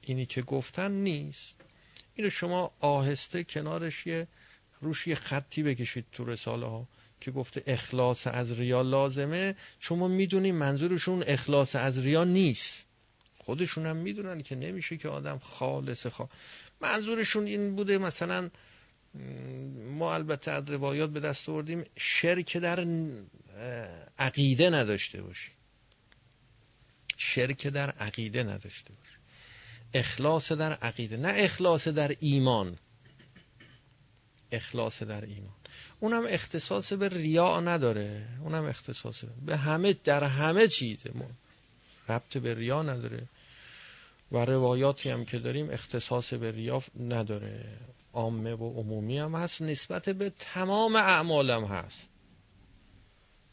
[0.02, 1.56] اینی که گفتن نیست.
[2.16, 4.28] اینو شما آهسته کنارش یه
[4.82, 6.88] روش یه خطی بکشید تو رساله ها
[7.22, 9.56] که گفته اخلاص از ریا لازمه.
[9.80, 12.86] شما می‌دونی منظورشون اخلاص از ریا نیست.
[13.38, 16.30] خودشون هم می‌دونن که نمیشه که آدم خالص خوا
[16.82, 18.50] منظورشون این بوده مثلا
[19.76, 22.88] ما البته از روایات به دست آوردیم شرک در
[24.20, 25.52] عقیده نداشته باشی
[27.18, 29.22] شرک در عقیده نداشته باشی
[29.94, 32.78] اخلاص در عقیده نه اخلاص در ایمان.
[34.52, 35.56] اخلاص در ایمان.
[36.00, 38.28] اونم اختصاص به ریا نداره.
[38.40, 41.30] اونم اختصاص به همه در همه چیزه ما.
[42.10, 43.28] ربط به ریا نداره.
[44.32, 47.78] و روایاتی هم که داریم اختصاص به ریا نداره.
[48.14, 52.08] عامه و عمومی هم هست نسبت به تمام اعمالم هست.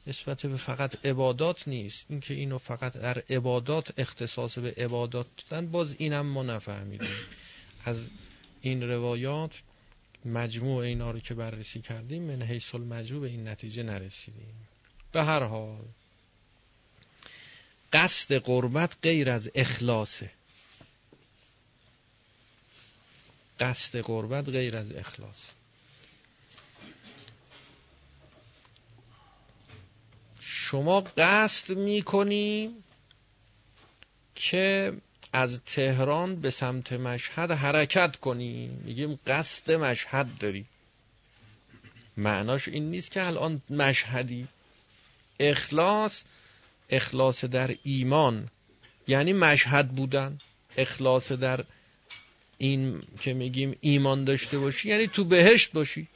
[0.07, 2.05] نسبت به فقط عبادات نیست.
[2.09, 7.09] اینکه اینو فقط در عبادات اختصاص به عبادات دادن باز اینم ما نفهمیدیم.
[7.85, 8.07] از
[8.61, 9.63] این روایات
[10.25, 14.55] مجموع اینا رو که بررسی کردیم من حیث المجموع به این نتیجه نرسیدیم.
[15.13, 15.85] به هر حال
[17.93, 20.31] قصد قربت غیر از اخلاصه.
[23.61, 25.51] قصد قربت غیر از اخلاص.
[30.41, 32.75] شما قصد می‌کنی
[34.35, 34.93] که
[35.33, 38.67] از تهران به سمت مشهد حرکت کنی.
[38.67, 40.67] میگیم قصد مشهد داری.
[42.17, 44.49] معناش این نیست که الان مشهدی.
[45.41, 46.25] اخلاص
[46.91, 48.49] اخلاص در ایمان
[49.07, 50.39] یعنی مشهد بودن.
[50.77, 51.65] اخلاص در
[52.59, 56.09] این که میگیم ایمان داشته باشی یعنی تو بهشت باشی.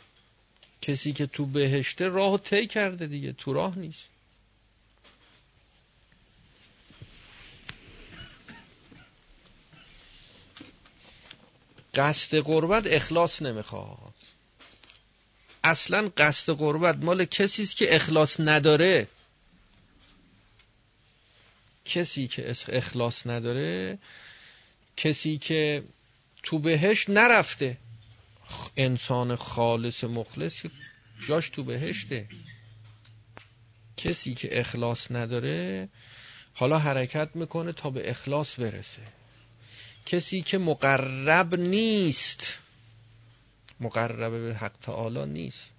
[0.83, 4.09] کسی که تو بهشته راه طی کرده دیگه تو راه نیست.
[11.95, 14.15] قصد قربت اخلاص نمی‌خواد.
[15.65, 19.09] اصلا قصد قربت مال کسی است که اخلاص نداره.
[21.85, 23.99] کسی که اخلاص نداره
[24.97, 25.83] کسی که
[26.43, 27.79] تو بهش نرفته.
[28.77, 30.67] انسان خالص مخلص
[31.27, 32.29] جاش تو بهشته.
[33.97, 35.89] کسی که اخلاص نداره
[36.55, 39.03] حالا حرکت می‌کنه تا به اخلاص برسه.
[40.07, 42.59] کسی که مقرب نیست
[43.81, 45.71] مقرب به حق تعالی نیست.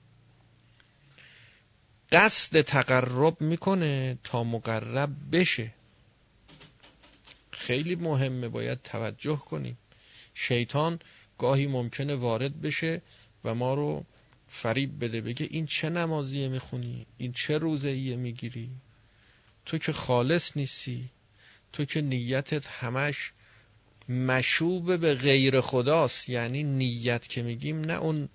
[2.12, 5.74] قصد تقرب می‌کنه تا مقرب بشه.
[7.52, 9.78] خیلی مهمه باید توجه کنیم.
[10.34, 11.00] شیطان
[11.38, 13.02] گاهی ممکنه وارد بشه
[13.44, 14.06] و ما رو
[14.48, 18.70] فریب بده بگه این چه نمازیه می‌خونی؟ این چه روزه ایه می‌گیری؟
[19.66, 21.10] تو که خالص نیستی.
[21.74, 23.34] تو که نیتت همش
[24.10, 26.30] مشوب به غیر خداست.
[26.30, 28.30] یعنی نیت که میگیم نه اون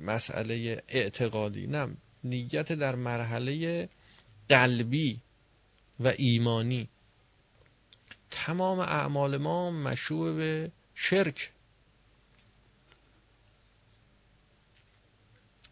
[0.00, 1.88] مسئله اعتقادی نه.
[2.24, 3.88] نیت در مرحله
[4.48, 5.20] قلبی
[6.00, 6.88] و ایمانی.
[8.30, 11.50] تمام اعمال ما مشوع به شرک.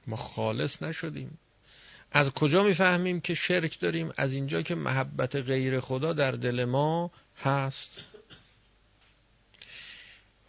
[0.07, 1.39] ما خالص نشدیم.
[2.13, 7.11] از کجا می‌فهمیم که شرک داریم؟ از اینجا که محبت غیر خدا در دل ما
[7.43, 7.91] هست.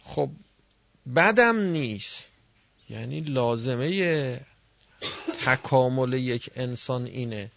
[0.02, 0.30] خب
[1.16, 2.28] بدم نیست.
[2.90, 4.40] یعنی لازمه
[5.44, 7.50] تکامل یک انسان اینه.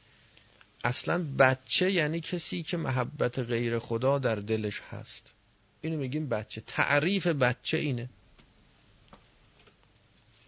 [0.84, 5.34] اصلا بچه یعنی کسی که محبت غیر خدا در دلش هست.
[5.82, 6.62] اینو میگیم بچه.
[6.62, 8.10] تعریف بچه اینه.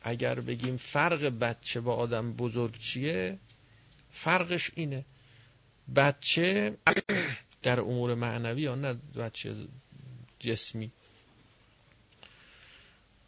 [0.01, 3.38] اگر بگیم فرق بچه با آدم بزرگ چیه
[4.11, 5.05] فرقش اینه.
[5.95, 6.77] بچه
[7.63, 9.55] در امور معنوی یا نه بچه
[10.39, 10.91] جسمی.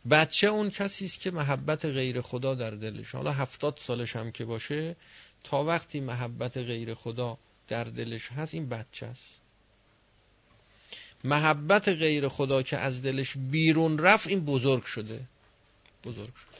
[0.09, 3.15] بچه اون کسی است که محبت غیر خدا در دلش.
[3.15, 4.95] حالا هفتاد سالش هم که باشه
[5.49, 7.37] تا وقتی محبت غیر خدا
[7.67, 9.33] در دلش هست این بچه است.
[11.23, 15.25] محبت غیر خدا که از دلش بیرون رفت این بزرگ شده.
[16.03, 16.57] بزرگ شده.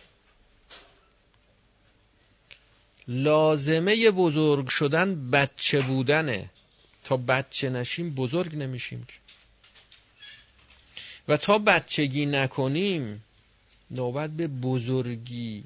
[3.07, 6.49] لازمه بزرگ شدن بچه بودنه.
[7.03, 9.13] تا بچه نشیم بزرگ نمیشیم که.
[11.27, 13.23] و تا بچگی نکنیم
[13.91, 15.63] نوبت به بزرگی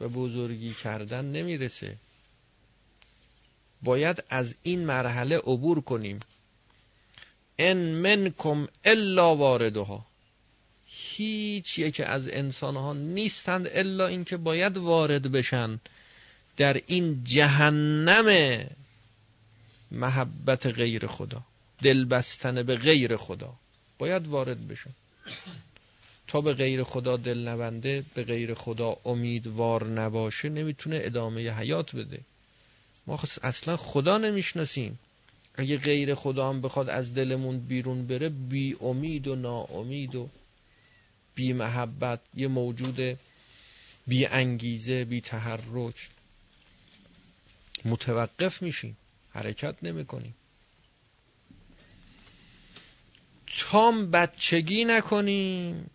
[0.00, 1.96] و بزرگی کردن نمی‌رسه.
[3.82, 6.20] باید از این مرحله عبور کنیم.
[7.58, 10.06] ان منکم الا واردها.
[10.86, 15.80] هیچ یک از انسان ها نیستند الا اینکه باید وارد بشن
[16.56, 18.60] در این جهنم
[19.90, 21.42] محبت غیر خدا
[21.82, 23.52] دل بستن به غیر خدا.
[23.98, 24.90] باید وارد بشن.
[26.28, 32.20] تا به غیر خدا دل نبنده به غیر خدا امیدوار نباشه نمی‌تونه ادامه حیات بده.
[33.06, 34.98] ما اصلا خدا نمی‌شناسیم.
[35.54, 40.28] اگه غیر خدا هم بخواد از دلمون بیرون بره بی امید و ناامید و
[41.34, 43.18] بی محبت یه موجود
[44.06, 46.08] بی انگیزه بی تحرک.
[47.84, 48.96] متوقف میشیم.
[49.30, 50.34] حرکت نمی‌کنیم.
[53.58, 55.90] تام بچگی نکنیم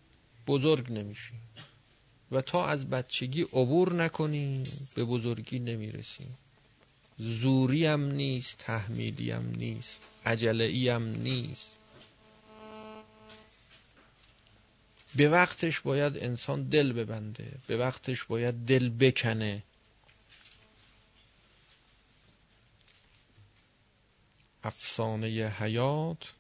[0.48, 1.42] بزرگ نمیشیم.
[2.32, 4.64] و تا از بچگی عبور نکنیم
[4.96, 6.38] به بزرگی نمی‌رسیم.
[7.18, 11.80] زوری هم نیست تحمیلی هم نیست عجله هم نیست.
[15.16, 19.64] به وقتش باید انسان دل ببنده به وقتش باید دل بکنه.
[24.64, 25.28] افسانه
[25.60, 26.34] حیات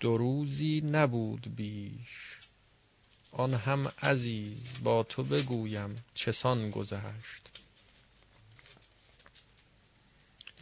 [0.00, 2.36] دو روزی نبود بیش.
[3.32, 7.49] آن هم عزیز با تو بگویم چسان گذشت.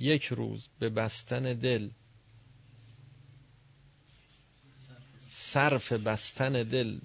[0.01, 1.91] یک روز به بستن دل.
[5.31, 6.99] صرف بستن دل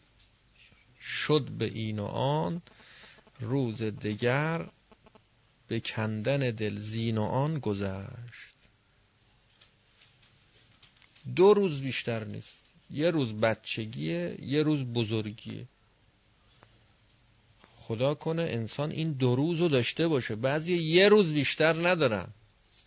[1.02, 2.62] شد به این و آن.
[3.40, 4.70] روز دگر
[5.68, 8.54] به کندن دل زین و آن گذشت.
[11.36, 12.58] دو روز بیشتر نیست.
[12.90, 15.68] یه روز بچگیه یه روز بزرگیه.
[17.76, 20.36] خدا کنه انسان این دو روز رو داشته باشه.
[20.36, 22.28] بعضی یه روز بیشتر ندارن.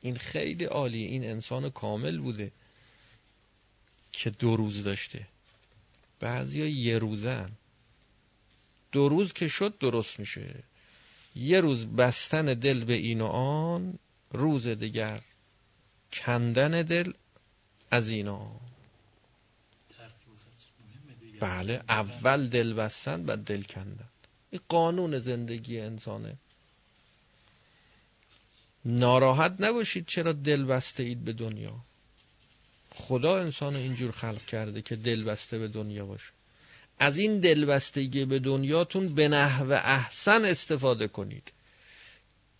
[0.07, 2.53] این خیلی عالی این انسان کامل بوده
[4.13, 5.27] که دو روز داشته.
[6.21, 7.51] بعضی یه روزن.
[8.93, 10.65] دو روز که شد درست میشه.
[11.35, 13.99] یه روز بستن دل به این و آن
[14.33, 15.21] روز دیگر
[16.13, 17.13] کندن دل
[17.91, 18.61] از اینا
[21.41, 24.09] بله اول دل بستن بعد دل کندن.
[24.51, 26.37] این قانون زندگی انسانه.
[28.89, 31.74] ناراحت نباشید چرا دل بسته اید به دنیا.
[32.91, 36.30] خدا انسان اینجور خلق کرده که دل بسته به دنیا باشه.
[36.99, 41.53] از این دلبستگی به دنیاتون به نحو احسن استفاده کنید.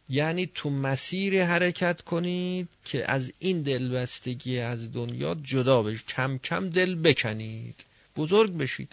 [0.09, 6.07] یعنی تو مسیر حرکت کنید که از این دلبستگی از دنیا جدا بشید.
[6.07, 7.85] کم کم دل بکنید.
[8.17, 8.93] بزرگ بشید.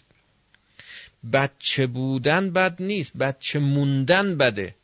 [1.33, 3.17] بچه بودن بد نیست.
[3.17, 4.75] بچه موندن بده.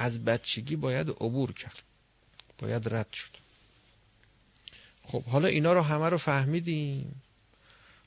[0.00, 1.82] از بچگی باید عبور کرد.
[2.58, 3.30] باید رد شد.
[5.04, 7.22] خب حالا اینا رو همه رو فهمیدیم.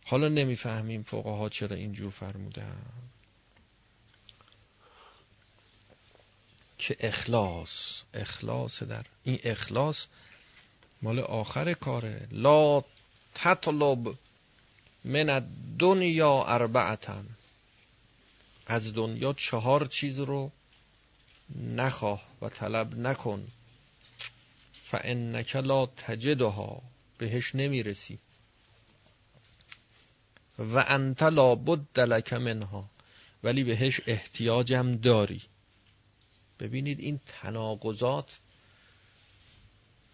[0.06, 2.82] حالا نمی‌فهمیم فقها چرا اینجور فرمودن.
[6.78, 10.06] که اخلاص اخلاص در این اخلاص
[11.02, 12.28] مال آخر کاره.
[12.32, 12.84] لا
[13.36, 14.16] تطلب
[15.04, 15.48] من
[15.80, 17.26] دنیا اربعتن
[18.68, 20.52] از دنیا چهار چیز رو
[21.56, 23.48] نخواه و طلب نکن.
[24.84, 26.82] فانک لا تجدها.
[27.18, 28.20] بهش نمی‌رسی.
[30.60, 32.90] و انت لا بد لک منها.
[33.44, 35.42] ولی بهش احتیاجم داری.
[36.60, 38.40] ببینید این تناقضات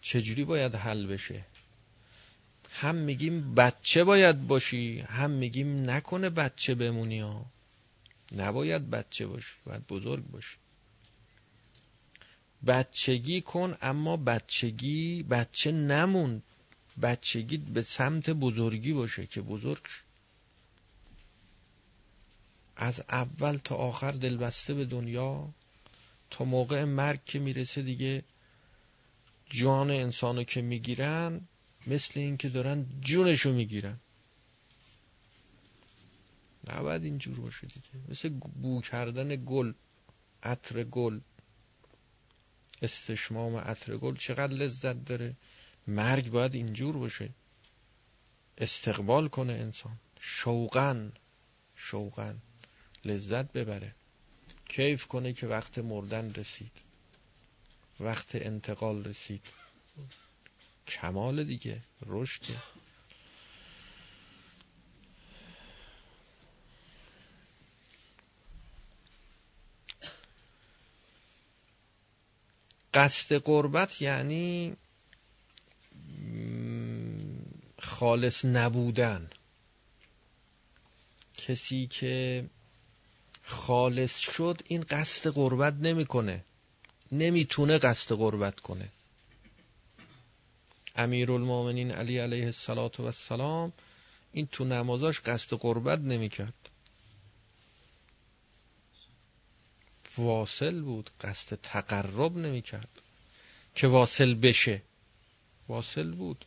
[0.02, 1.46] چجوری باید حل بشه؟
[2.72, 7.46] هم میگیم بچه باید باشی هم میگیم نکنه بچه بمونی ها.
[8.36, 10.58] نباید بچه باشی باید بزرگ باشی.
[12.68, 16.42] بچگی کن اما بچگی بچه نمون.
[17.02, 19.84] بچگی به سمت بزرگی باشه که بزرگ
[22.76, 25.50] از اول تا آخر دلبسته به دنیا
[26.30, 28.24] تا موقع مرگ که می‌رسه دیگه
[29.50, 31.42] جان انسانو که می‌گیرن
[31.88, 33.98] مثل این که دارن جونشو می‌گیرن.
[36.68, 38.10] نباید اینجور باشه دیگه.
[38.10, 39.74] مثل بو کردن گل
[40.44, 41.20] عطر گل.
[42.82, 45.36] استشمام عطر گل چقدر لذت داره.
[45.88, 47.30] مرگ باید اینجور باشه.
[48.58, 49.98] استقبال کنه انسان.
[50.20, 51.12] شوقن
[51.76, 52.38] شوقن
[53.06, 53.96] لذت ببره.
[54.70, 56.72] کیف کنه که وقت مردن رسید.
[58.00, 59.42] وقت انتقال رسید.
[60.88, 62.44] کمال دیگه رشد.
[72.94, 74.76] قصد قربت یعنی
[77.80, 79.30] خالص نبودن.
[81.38, 82.46] کسی که
[83.44, 86.44] خالص شد این قصد قربت نمی‌کنه.
[87.12, 88.90] نمی‌تونه قصد قربت کنه.
[90.96, 92.54] امیرالمومنین علی علیه
[93.00, 93.74] السلام
[94.34, 96.69] این تو نمازاش قصد قربت نمی‌کرد.
[100.20, 103.02] واصل بود قصد تقرب نمی‌کرد
[103.76, 104.82] که واصل بشه.
[105.68, 106.46] واصل بود.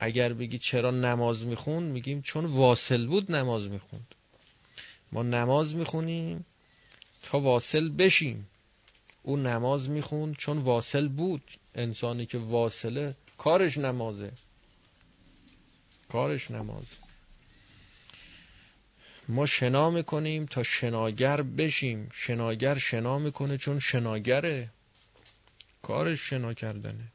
[0.00, 4.14] اگر بگی چرا نماز میخون میگیم چون واصل بود نماز می‌خوند.
[5.12, 6.46] ما نماز می‌خونیم
[7.22, 8.48] تا واصل بشیم.
[9.22, 11.42] او نماز می‌خوند چون واصل بود.
[11.74, 14.32] انسانی که واصله کارش نمازه.
[16.08, 17.01] کارش نمازه.
[19.32, 22.08] ما شنا می‌کنیم تا شناگر بشیم.
[22.12, 24.70] شناگر شنا می‌کنه چون شناگره.
[25.82, 27.12] کارش شنا کردنه.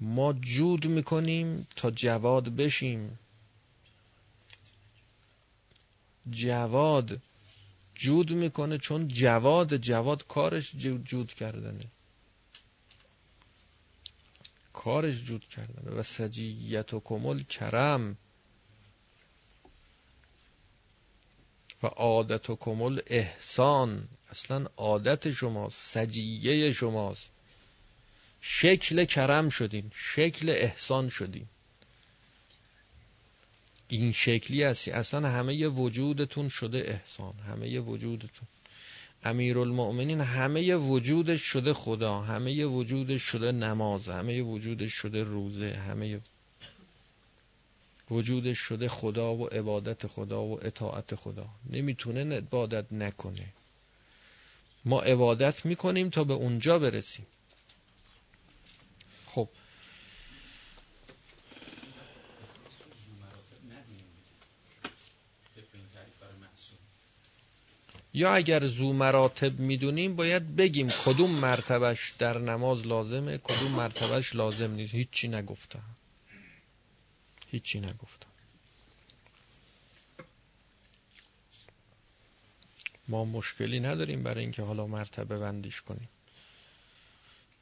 [0.00, 3.18] ما جود می‌کنیم تا جواد بشیم.
[6.30, 7.20] جواد
[7.94, 11.84] جود می‌کنه چون جواد جواد کارش جود کردنه.
[14.72, 15.90] کارش جود کردنه.
[15.90, 18.16] و سجیت و کمل کرم
[21.82, 24.08] و عادت و کمل احسان.
[24.30, 27.30] اصلا عادت شماست سجیه شماست.
[28.40, 31.46] شکل کرم شدین شکل احسان شدین
[33.88, 38.48] این شکلی هستی اصلا همه وجودتون شده احسان همه وجودتون.
[39.24, 46.20] امیرالمؤمنین همه وجودش شده خدا همه وجودش شده نماز همه وجودش شده روزه همه
[48.10, 51.46] وجودش شده خدا و عبادت خدا و اطاعت خدا.
[51.70, 53.46] نمی‌تونه عبادت نکنه.
[54.84, 57.26] ما عبادت می‌کنیم تا به اونجا برسیم.
[59.26, 59.48] خب.
[68.14, 74.70] یا اگر زو مراتب می‌دونیم باید بگیم کدوم مرتبش در نماز لازمه کدوم مرتبش لازم
[74.70, 74.94] نیست.
[74.94, 75.97] هیچی نگفتم.
[77.50, 78.28] هیچی نگفتم.
[83.08, 86.08] ما مشکلی نداریم برای اینکه حالا مرتبه بندیش کنیم.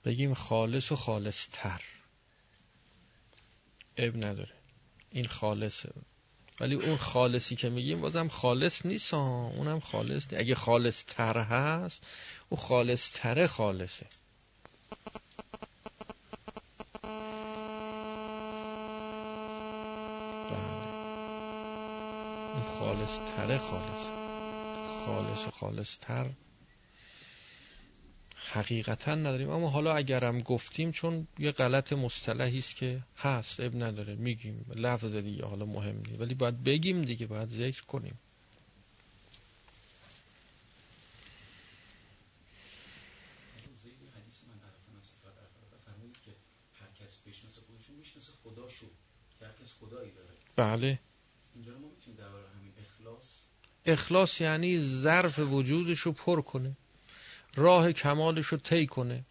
[0.05, 1.83] بگیم خالص و خالص تر
[3.97, 4.53] اب نداره.
[5.11, 5.93] این خالصه.
[6.61, 10.35] ولی اون خالصی که میگیم بازم خالص نیست اونم خالص نیست.
[10.35, 12.07] اگه خالص تر هست
[12.49, 14.07] او خالص تره خالصه
[20.51, 20.61] بله.
[22.55, 22.63] اون
[23.07, 24.07] خالص تره خالص.
[25.07, 26.31] خالص و خالص تر
[28.37, 29.51] حقیقتا نداریم.
[29.51, 34.15] اما حالا اگرم گفتیم چون یه غلط مصطلحی است که هست اب نداره.
[34.15, 34.67] میگیم.
[34.75, 36.21] لفظ دیگه حالا مهم نیست.
[36.21, 38.19] ولی باید بگیم دیگه باید ذکر کنیم.
[50.57, 50.99] بله
[51.55, 52.21] اینجا ما می‌تونیم
[52.57, 52.73] همین
[53.87, 56.77] اخلاص یعنی ظرف وجودش رو پر کنه
[57.55, 59.25] راه کمالش رو طی کنه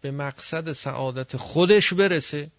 [0.00, 2.50] به مقصد سعادت خودش برسه.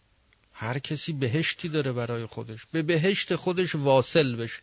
[0.54, 4.62] هر کسی بهشتی داره برای خودش به بهشت خودش واصل بشه.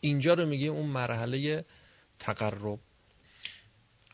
[0.00, 1.64] اینجا رو میگه اون مرحله
[2.18, 2.78] تقرب.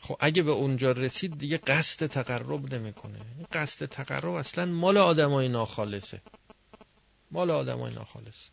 [0.01, 3.19] خب اگه به اونجا رسید دیگه قصد تقرب نمی‌کنه.
[3.53, 6.23] قصد تقرب اصلا مال آدمای ناخالصه.
[7.31, 8.49] مال آدمای ناخالص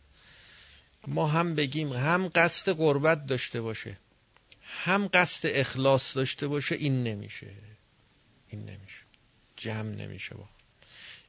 [1.06, 3.98] ما هم بگیم هم قصد قربت داشته باشه
[4.62, 7.50] هم قصد اخلاص داشته باشه این نمیشه
[8.48, 9.00] این نمیشه
[9.56, 10.48] جمع نمیشه با.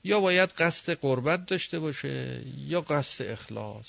[0.04, 3.88] یا باید قصد قربت داشته باشه یا قصد اخلاص.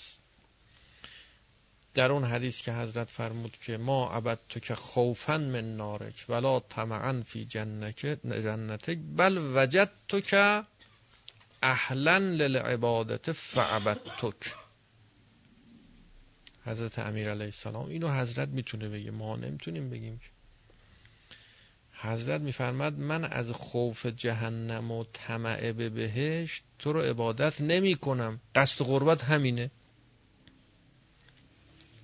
[1.95, 6.61] در اون حدیث که حضرت فرمود که ما عبد تو که خوفن من نارک ولا
[6.61, 10.65] طمعا فی جنتک بل وجد تو که
[11.63, 14.55] اهلا للعبادت فعبدتک.
[16.69, 17.89] حضرت امیر علیه السلام.
[17.89, 19.11] اینو حضرت می‌تونه بگه.
[19.11, 20.27] ما نمی‌تونیم بگیم که.
[22.01, 28.41] حضرت میفرماد من از خوف جهنم و طمع به بهشت تو رو عبادت نمی کنم
[28.55, 29.71] قصد قربت همینه.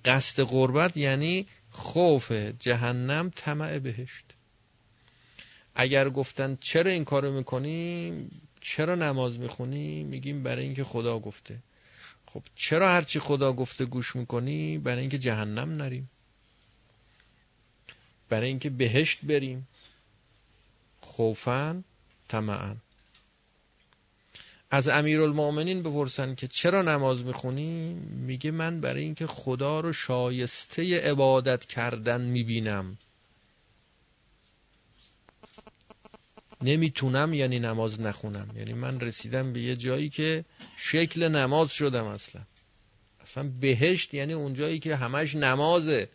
[0.05, 4.25] قصد قربت یعنی خوف جهنم طمع بهشت.
[5.75, 11.59] اگر گفتن چرا این کارو می‌کنیم؟ چرا نماز می‌خونی میگیم برای اینکه خدا گفته.
[12.35, 16.09] خب چرا هرچی خدا گفته گوش می‌کنی؟ برای اینکه جهنم نریم.
[18.29, 19.67] برای اینکه بهشت بریم.
[21.01, 21.83] خوفن
[22.27, 22.75] طمعا.
[24.71, 31.65] از امیرالمؤمنین بپرسن که چرا نماز می‌خونی؟ میگه من برای اینکه خدا رو شایسته عبادت
[31.65, 32.97] کردن می‌بینم.
[36.61, 38.49] نمی‌تونم یعنی نماز نخونم.
[38.55, 40.45] یعنی من رسیدم به یه جایی که
[40.77, 42.41] شکل نماز شدم اصلا.
[43.21, 46.09] اصلا بهشت یعنی اون جایی که همش نمازه.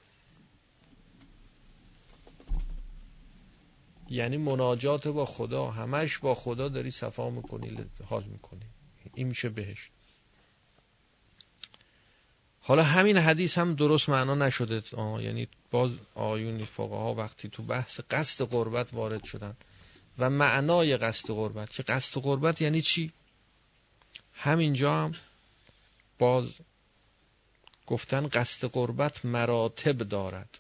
[4.11, 8.67] یعنی مناجات با خدا همش با خدا داری صفا می‌کنی حال می‌کنی.
[9.15, 9.91] این میشه بهشت.
[12.61, 14.83] حالا همین حدیث هم درست معنا نشده.
[14.97, 19.57] آه یعنی باز آیونی فقها وقتی تو بحث قصد قربت وارد شدن.
[20.19, 23.13] و معنای قصد قربت که قصد قربت یعنی چی؟
[24.33, 25.13] همینجا هم
[26.19, 26.55] باز
[27.87, 30.59] گفتن قصد قربت مراتب دارد.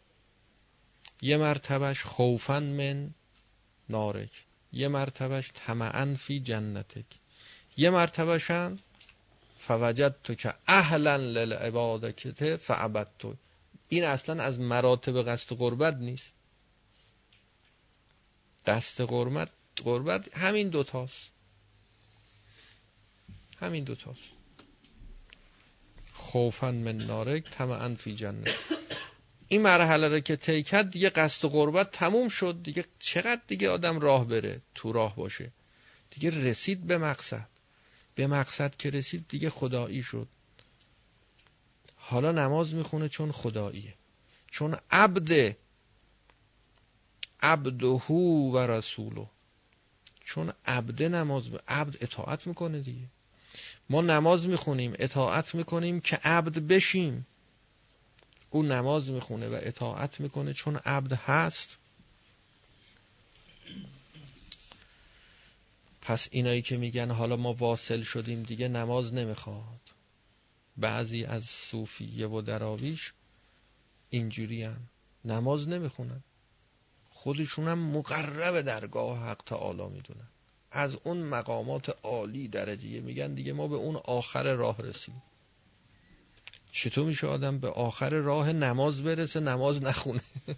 [1.23, 3.11] یه مرتبش خوفن من
[3.89, 4.31] نارک.
[4.73, 7.05] یه مرتبش طمعا فی جنتک.
[7.77, 8.79] یه مرتبشن
[9.59, 13.35] فوجد تو که اهلا للعبادکت فعبد تو
[13.89, 16.35] این اصلا از مراتب قصد قربت نیست.
[18.67, 19.49] قصد قربت
[19.85, 21.31] قربت همین دوتاست
[23.61, 24.21] همین دوتاست
[26.13, 28.55] خوفن من نارک طمعا فی جنت.
[29.49, 32.63] این مرحله رو که کرد دیگه قصد قربت تموم شد.
[32.63, 35.53] دیگه چقدر دیگه آدم راه بره تو راه باشه؟
[36.11, 37.49] دیگه رسید به مقصد.
[38.15, 40.29] به مقصد که رسید دیگه خدایی شد.
[41.97, 43.95] حالا نماز می‌خونه چون خداییه.
[44.51, 45.57] چون عبد
[47.43, 49.27] عبدهو و رسولو
[50.25, 53.07] چون عبد نماز عبد اطاعت می‌کنه دیگه.
[53.91, 57.27] ما نماز می‌خونیم اطاعت می‌کنیم که عبد بشیم.
[58.51, 61.77] او نماز می‌خونه و اطاعت می‌کنه چون عبد هست.
[66.03, 69.81] پس اینایی که میگن حالا ما واصل شدیم دیگه نماز نمی‌خواد.
[70.77, 73.13] بعضی از صوفیه و دراویش
[74.11, 74.81] اینجوری هم.
[75.25, 76.23] نماز نمی‌خونن.
[77.23, 80.29] خودشونم مقرب درگاه حق تعالی می‌دونن.
[80.73, 85.23] از اون مقامات عالی درجیه میگن دیگه ما به اون آخر راه رسیم
[86.73, 90.21] چطور میشه آدم به آخر راه نماز برسه نماز نخونه؟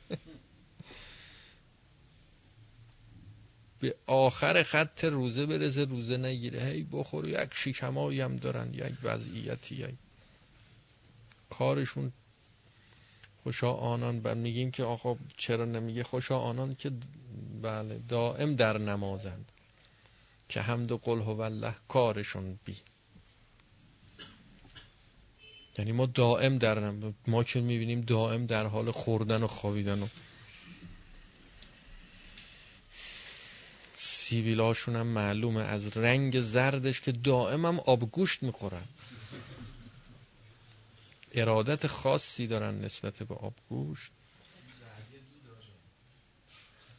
[3.81, 6.65] به آخر خط روزه برسه روزه نگیره.
[6.65, 9.95] هی بخور یک شیکمایی هم دارن یک وضعیتی یک
[11.51, 12.13] کارشون
[13.43, 14.21] خوشا آنان.
[14.25, 16.93] و میگیم که آقا چرا نمیگه؟ خوشا آنان که
[17.63, 19.53] بله دائم در نمازند.
[20.49, 22.77] که حمد و قل هو الله کارشون بی.
[25.79, 26.93] یعنی ما دائم در
[27.27, 30.07] ما که می‌بینیم دائم در حال خوردن و خوابیدن و
[33.97, 35.63] سیویلاشون هم معلومه.
[35.63, 38.85] از رنگ زردش که دائم هم آبگوشت می‌خورن.
[41.33, 44.13] ارادت خاصی دارن نسبت به آبگوشت؟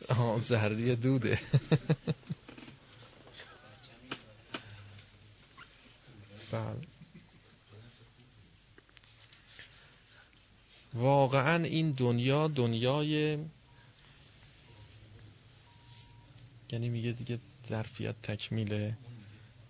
[0.09, 1.39] آه زردی دوده.
[6.51, 6.81] بله.
[10.93, 13.37] واقعا این دنیا دنیای
[16.71, 18.97] یعنی میگه دیگه ظرفیت تکمیله.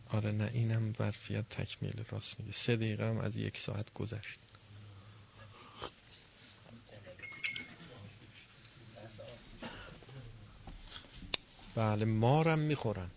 [0.10, 2.52] آره نه اینم ظرفیت تکمیل راست میگه.
[2.52, 4.40] سه دقیقه هم از یک ساعت گذشت.
[11.76, 13.10] بله مارم می‌خورن.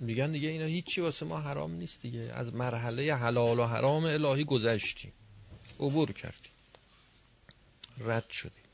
[0.00, 2.20] میگن دیگه اینا هیچی واسه ما حرام نیست دیگه.
[2.20, 5.12] از مرحله حلال و حرام الهی گذشتیم.
[5.80, 6.52] عبور کردیم.
[7.98, 8.64] رد شدیم.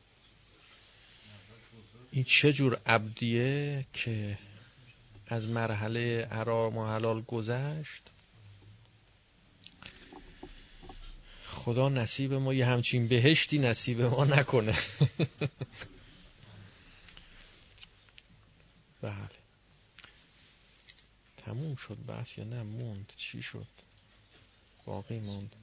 [2.13, 4.39] این چه جور عبدیه که
[5.27, 8.03] از مرحله حرام و حلال گذشت؟
[11.47, 14.75] خدا نصیب ما یه همچین بهشتی نصیب ما نکنه.
[19.03, 19.29] بله.
[21.45, 23.13] تموم شد بحث یا نه؟ موند.
[23.17, 23.67] چی شد؟
[24.87, 25.57] باقی موند.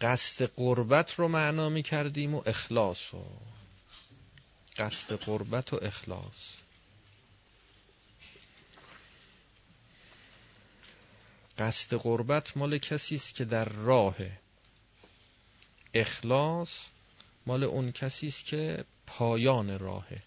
[0.00, 3.24] قصد قربت رو معنا می کردیم و اخلاص و
[4.76, 6.56] قصد قربت و اخلاص.
[11.58, 14.16] قصد قربت مال کسی است که در راه
[15.94, 16.78] اخلاص
[17.46, 20.22] مال اون کسی است که پایان راهه.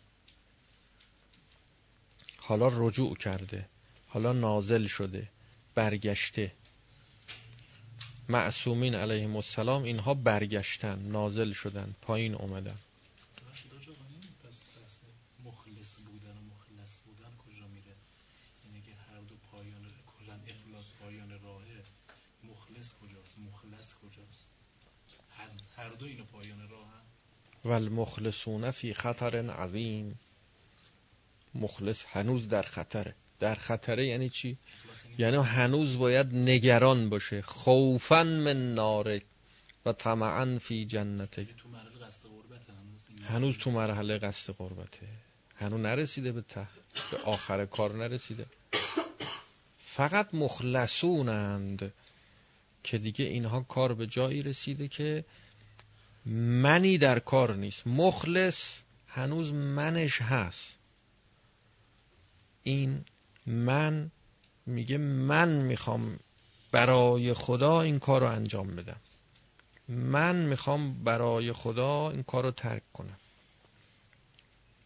[2.47, 3.65] حالا رجوع کرده.
[4.07, 5.29] حالا نازل شده.
[5.75, 6.51] برگشته.
[8.29, 12.77] معصومین علیهم السلام اینها برگشتن نازل شدن پایین اومدن.
[25.77, 26.91] هر دو اینو پایان راه
[27.65, 30.19] و المخلصون فی خطر عظیم.
[31.55, 33.15] مخلص هنوز در خطره.
[33.39, 34.57] در خطره یعنی چی؟
[35.17, 37.41] یعنی هنوز باید نگران باشه.
[37.41, 39.23] خوفا من نارک
[39.85, 41.41] و طمعا فی جنته.
[41.41, 45.07] هنوز؟ هنوز تو مرحله قصد قربته
[45.55, 46.67] هنوز نرسیده به ته.
[47.11, 48.45] به آخر کار نرسیده.
[49.77, 51.93] فقط مخلصونند
[52.83, 55.25] که دیگه اینها کار به جایی رسیده که
[56.25, 57.87] منی در کار نیست.
[57.87, 60.77] مخلص هنوز منش هست.
[62.67, 63.05] این
[63.45, 64.11] من
[64.65, 66.19] میگه من می‌خوام
[66.71, 68.99] برای خدا این کار رو انجام بدم.
[69.87, 73.17] من می‌خوام برای خدا این کار رو ترک کنم.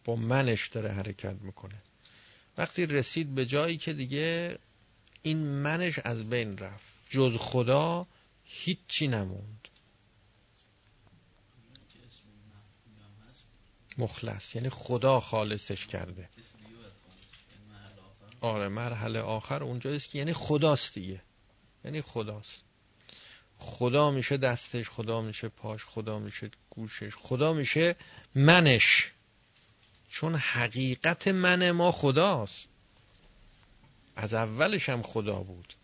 [0.04, 1.82] با منش داره حرکت می‌کنه.
[2.58, 4.58] وقتی رسید به جایی که دیگه
[5.22, 6.92] این منش از بین رفت.
[7.10, 8.06] جز خدا
[8.44, 9.68] هیچی نموند.
[13.98, 14.54] مخلص.
[14.54, 20.08] یعنی خدا خالصش کرده کسی دیگه باید خالص یعنی محل آخر آره مرحله آخر اونجاست
[20.08, 21.22] که یعنی خداست دیگه.
[21.84, 22.64] یعنی خداست.
[23.58, 27.96] خدا میشه دستش خدا میشه پاش خدا میشه گوشش خدا میشه
[28.34, 29.10] منش.
[30.10, 32.68] چون حقیقت من ما خداست.
[34.16, 35.74] از اولش هم خدا بود.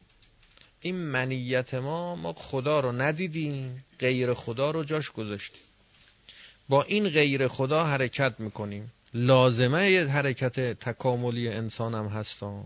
[0.80, 5.60] این منیت ما ما خدا رو ندیدیم غیر خدا رو جاش گذاشتیم.
[6.68, 8.92] با این غیر خدا حرکت می‌کنیم.
[9.16, 12.64] لازمه حرکت تکاملی انسان هم هستن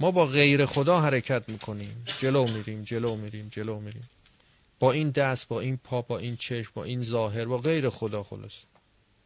[0.00, 2.04] ما با غیر خدا حرکت می‌کنیم.
[2.20, 4.10] جلو میریم جلو میریم جلو میریم.
[4.78, 8.22] با این دست با این پا با این چشم با این ظاهر با غیر خدا
[8.22, 8.52] خلاص.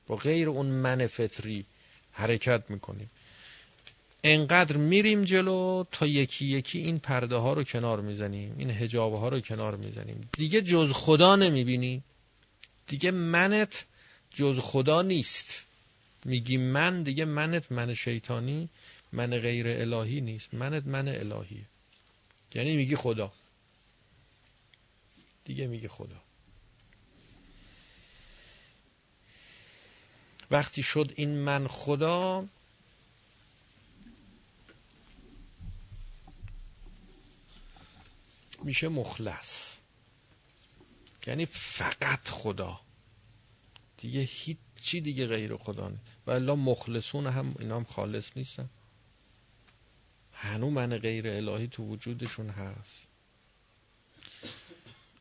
[0.06, 1.64] با غیر اون من فطری
[2.12, 3.10] حرکت می‌کنیم.
[4.24, 9.28] انقدر میریم جلو تا یکی یکی این پرده ها رو کنار می‌زنیم این هجاب ها
[9.28, 10.28] رو کنار می‌زنیم.
[10.32, 12.02] دیگه جز خدا نمی‌بینی.
[12.86, 13.84] دیگه منت
[14.34, 15.65] جز خدا نیست.
[16.26, 18.68] میگی من دیگه منت من شیطانی
[19.12, 20.54] من غیر الهی نیست.
[20.54, 21.66] منت من الهیه.
[22.54, 23.32] یعنی میگی خدا.
[25.44, 26.22] دیگه میگی خدا.
[30.50, 32.46] وقتی شد این من خدا
[38.62, 39.76] میشه مخلص.
[41.26, 42.80] یعنی فقط خدا.
[43.98, 44.24] دیگه
[44.76, 48.68] هیچی دیگه غیر خدا نیست و الا مخلصون هم اینا هم خالص نیستن.
[50.32, 53.06] هنو من غیر الهی تو وجودشون هست.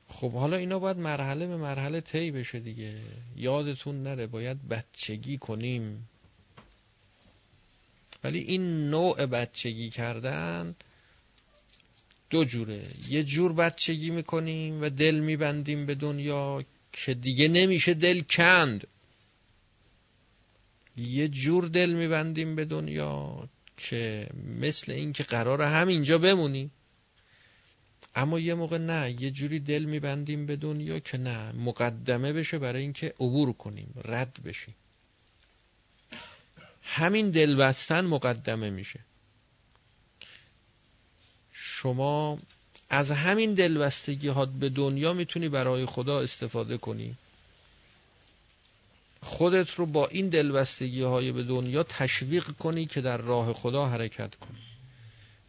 [0.07, 3.01] خب حالا اینا باید مرحله به مرحله طی بشه دیگه.
[3.35, 6.09] یادتون نره باید بچگی کنیم.
[8.23, 10.75] ولی این نوع بچگی کردن
[12.29, 12.83] دو جوره.
[13.09, 18.87] یه جور بچگی می‌کنیم و دل میبندیم به دنیا که دیگه نمیشه دل کند.
[20.97, 24.29] یه جور دل میبندیم به دنیا که
[24.59, 26.71] مثل این که قرار همینجا بمونیم
[28.15, 32.81] اما یه موقع نه یه جوری دل میبندیم به دنیا که نه مقدمه بشه برای
[32.81, 34.75] اینکه عبور کنیم رد بشیم.
[36.81, 38.99] همین دل بستن مقدمه میشه.
[41.51, 42.39] شما
[42.89, 47.15] از همین دلبستگی ها به دنیا می‌تونی برای خدا استفاده کنی.
[49.25, 54.35] خودت رو با این دلبستگی های به دنیا تشویق کنی که در راه خدا حرکت
[54.35, 54.59] کنی.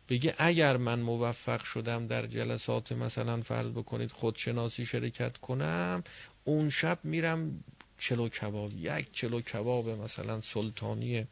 [0.09, 6.05] بگه اگر من موفق شدم در جلسات مثلا فرض بکنید خودشناسی شرکت کنم
[6.45, 7.65] اون شب میرم
[7.99, 11.27] چلو کباب یک چلو کباب مثلا سلطانی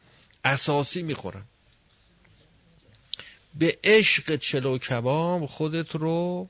[0.45, 1.47] اساسی می‌خورم.
[3.55, 6.49] به عشق چلو کباب خودت رو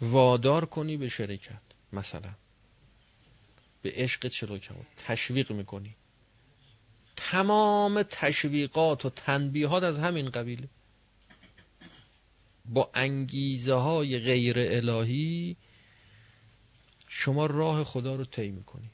[0.00, 1.62] وادار کنی به شرکت
[1.92, 2.45] مثلا.
[3.86, 5.96] به عشق کباب تشویق می‌کنی.
[7.16, 10.68] تمام تشویقات و تنبیهات از همین قبیله
[12.64, 15.56] با انگیزه های غیر الهی
[17.08, 18.90] شما راه خدا رو طی می‌کنی.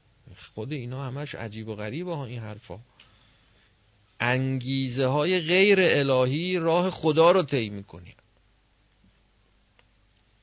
[0.55, 2.79] خود اینا همش عجیب و غریبه ها این حرفا.
[4.21, 8.15] انگیزه های غیر الهی راه خدا رو طی می‌کنی.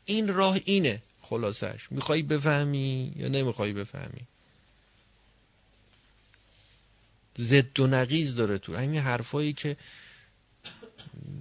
[0.06, 4.28] این راه اینه خلاصش می‌خوای بفهمی یا نمی‌خوای بفهمی؟
[7.40, 8.76] زد و نقیز داره تو.
[8.76, 9.78] همین حرفایی که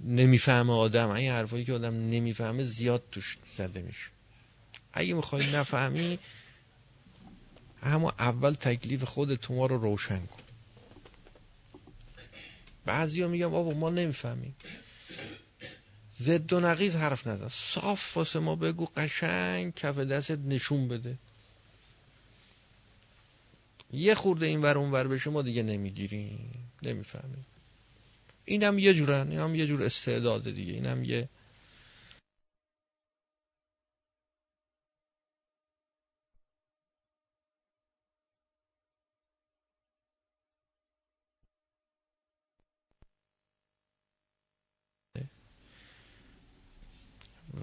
[0.03, 4.09] نمی‌فهمه آدم این حرفایی که آدم نمی‌فهمه زیاد توش زده میشه.
[4.93, 6.19] اگه می‌خوای نفهمی
[7.83, 10.43] همون اول تکلیف خودت ما رو روشن کن.
[12.85, 14.55] بعضی ها میگم بابا ما نمی‌فهمیم.
[16.19, 17.47] زد و نقیز حرف نزن.
[17.47, 21.17] صاف واسه ما بگو قشنگ کف دستت نشون بده.
[23.91, 26.71] یه خورده این ور اون ور بشه ما دیگه نمی‌گیریم.
[26.83, 27.45] نمی‌فهمیم.
[28.45, 30.73] اینم یه جورن اینم یه جور استعداد دیگه.
[30.73, 31.29] اینم یه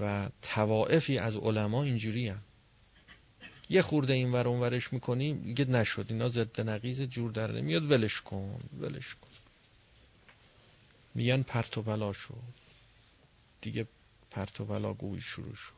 [0.00, 2.42] و توائفی از علما اینجوری هم.
[3.70, 8.20] یه خورده این ور ورش می‌کنی دیگه نشد اینا ضد نقیز جور در نمیاد ولش
[8.20, 9.28] کن ولش کن.
[11.14, 12.34] میگن پرت و شد
[13.60, 13.86] دیگه
[14.30, 15.75] پرت و بلا گوی شروع شد.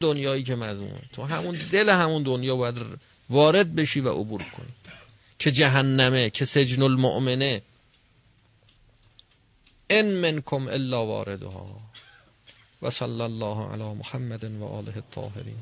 [0.00, 2.76] دنیایی که مضمون تو همون دل همون دنیا باید
[3.30, 4.72] وارد بشی و عبور کنی.
[5.38, 7.62] که جهنمه که سجن المؤمنه.
[9.90, 11.80] ان منکم الا واردها.
[12.82, 15.56] و صلی الله علی محمد و آله الطاهرین.